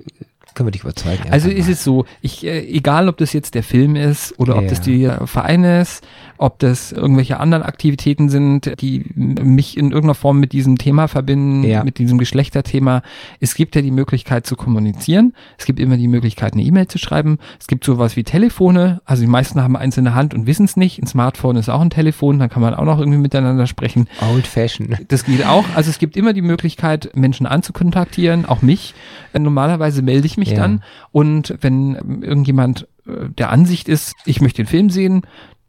[0.54, 1.24] können wir dich überzeugen.
[1.30, 1.72] Also ist mal.
[1.72, 4.68] es so, ich, äh, egal ob das jetzt der Film ist oder ob Ja.
[4.70, 6.02] das der Verein ist,
[6.38, 11.64] ob das irgendwelche anderen Aktivitäten sind, die mich in irgendeiner Form mit diesem Thema verbinden,
[11.64, 11.84] Ja.
[11.84, 13.02] mit diesem Geschlechterthema.
[13.40, 15.32] Es gibt ja die Möglichkeit zu kommunizieren.
[15.58, 17.38] Es gibt immer die Möglichkeit, eine E-Mail zu schreiben.
[17.60, 19.00] Es gibt sowas wie Telefone.
[19.04, 21.00] Also die meisten haben eins in der Hand und wissen es nicht.
[21.00, 24.08] Ein Smartphone ist auch ein Telefon, dann kann man auch noch irgendwie miteinander sprechen.
[24.32, 24.96] Old Fashion.
[25.08, 25.64] Das geht auch.
[25.74, 28.94] Also es gibt immer die Möglichkeit, Menschen anzukontaktieren, auch mich.
[29.36, 30.56] Normalerweise melde ich mich Ja.
[30.58, 30.82] dann.
[31.12, 35.22] Und wenn irgendjemand äh, der Ansicht ist, ich möchte den Film sehen,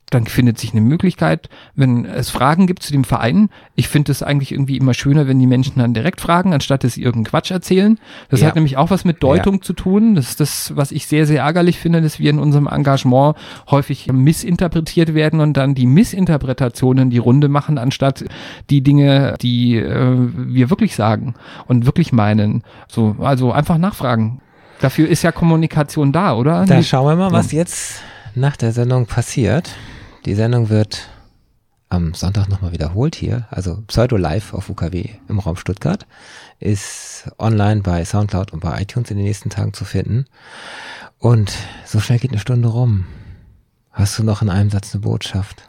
[0.10, 3.50] dann findet sich eine Möglichkeit, wenn es Fragen gibt zu dem Verein.
[3.76, 6.94] Ich finde es eigentlich irgendwie immer schöner, wenn die Menschen dann direkt fragen, anstatt dass
[6.94, 8.00] sie irgendeinen Quatsch erzählen.
[8.30, 8.48] Das Ja.
[8.48, 10.16] hat nämlich auch was mit Deutung zu tun.
[10.16, 13.36] Das ist das, was ich sehr, sehr ärgerlich finde, dass wir in unserem Engagement
[13.70, 18.24] häufig missinterpretiert werden und dann die Missinterpretationen die Runde machen, anstatt
[18.70, 21.36] die Dinge, die äh, wir wirklich sagen
[21.68, 22.64] und wirklich meinen.
[22.88, 24.42] So, also einfach nachfragen.
[24.80, 26.66] Dafür ist ja Kommunikation da, oder?
[26.66, 26.84] Da Nee.
[26.84, 28.02] schauen wir mal, was jetzt
[28.36, 29.72] nach der Sendung passiert.
[30.28, 31.08] Die Sendung wird
[31.88, 36.06] am Sonntag nochmal wiederholt hier, also Pseudo Live auf UKW im Raum Stuttgart,
[36.60, 40.26] ist online bei Soundcloud und bei iTunes in den nächsten Tagen zu finden.
[41.18, 41.54] Und
[41.86, 43.06] so schnell geht eine Stunde rum.
[43.94, 45.64] Hast du noch in einem Satz eine Botschaft?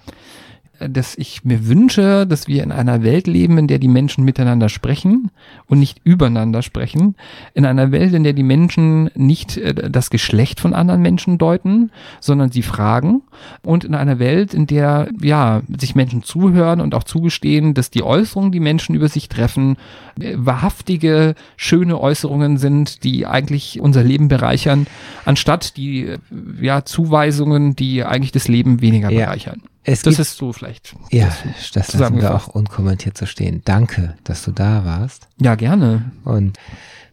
[0.81, 4.69] Dass ich mir wünsche, dass wir in einer Welt leben, in der die Menschen miteinander
[4.69, 5.31] sprechen
[5.67, 7.17] und nicht übereinander sprechen.
[7.55, 11.91] In einer Welt, in der die Menschen nicht äh, das Geschlecht von anderen Menschen deuten,
[12.21, 13.23] sondern sie fragen.
[13.65, 18.03] Und in einer Welt, in der, ja, sich Menschen zuhören und auch zugestehen, dass die
[18.03, 19.77] Äußerungen, die Menschen über sich treffen,
[20.21, 24.87] äh, wahrhaftige, schöne Äußerungen sind, die eigentlich unser Leben bereichern,
[25.25, 26.19] anstatt die, äh,
[26.61, 29.78] ja, Zuweisungen, die eigentlich das Leben weniger Ja.
[29.91, 30.95] Es Das ist so vielleicht.
[31.11, 33.63] ja, das- das lassen wir auch unkommentiert so stehen.
[33.65, 35.29] Danke, dass du da warst.
[35.41, 36.11] Ja, gerne.
[36.25, 36.59] Und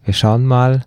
[0.04, 0.84] wir schauen mal,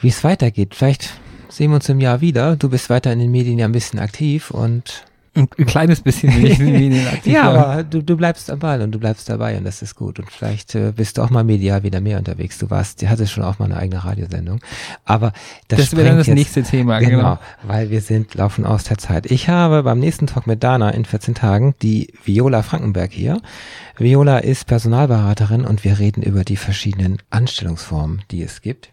[0.00, 0.74] wie es weitergeht.
[0.76, 1.10] Vielleicht
[1.48, 2.54] sehen wir uns im Jahr wieder.
[2.56, 5.04] Du bist weiter in den Medien ja ein bisschen aktiv und
[5.34, 7.32] Ein, ein kleines bisschen bin ich in den Medien aktiv.
[7.32, 10.18] ja, aber du, du bleibst am Ball und du bleibst dabei und das ist gut.
[10.18, 12.58] Und vielleicht äh, bist du auch mal medial wieder mehr unterwegs.
[12.58, 14.60] Du warst, du hattest schon auch mal eine eigene Radiosendung.
[15.04, 15.32] Aber
[15.68, 16.98] das, das wäre dann das jetzt, nächste Thema.
[16.98, 17.38] Genau, Genau.
[17.62, 19.30] weil wir sind, laufen aus der Zeit.
[19.30, 23.40] Ich habe beim nächsten Talk mit Dana in 14 Tagen die Viola Frankenberg hier.
[23.98, 28.88] Viola ist Personalberaterin und wir reden über die verschiedenen Anstellungsformen, die es gibt.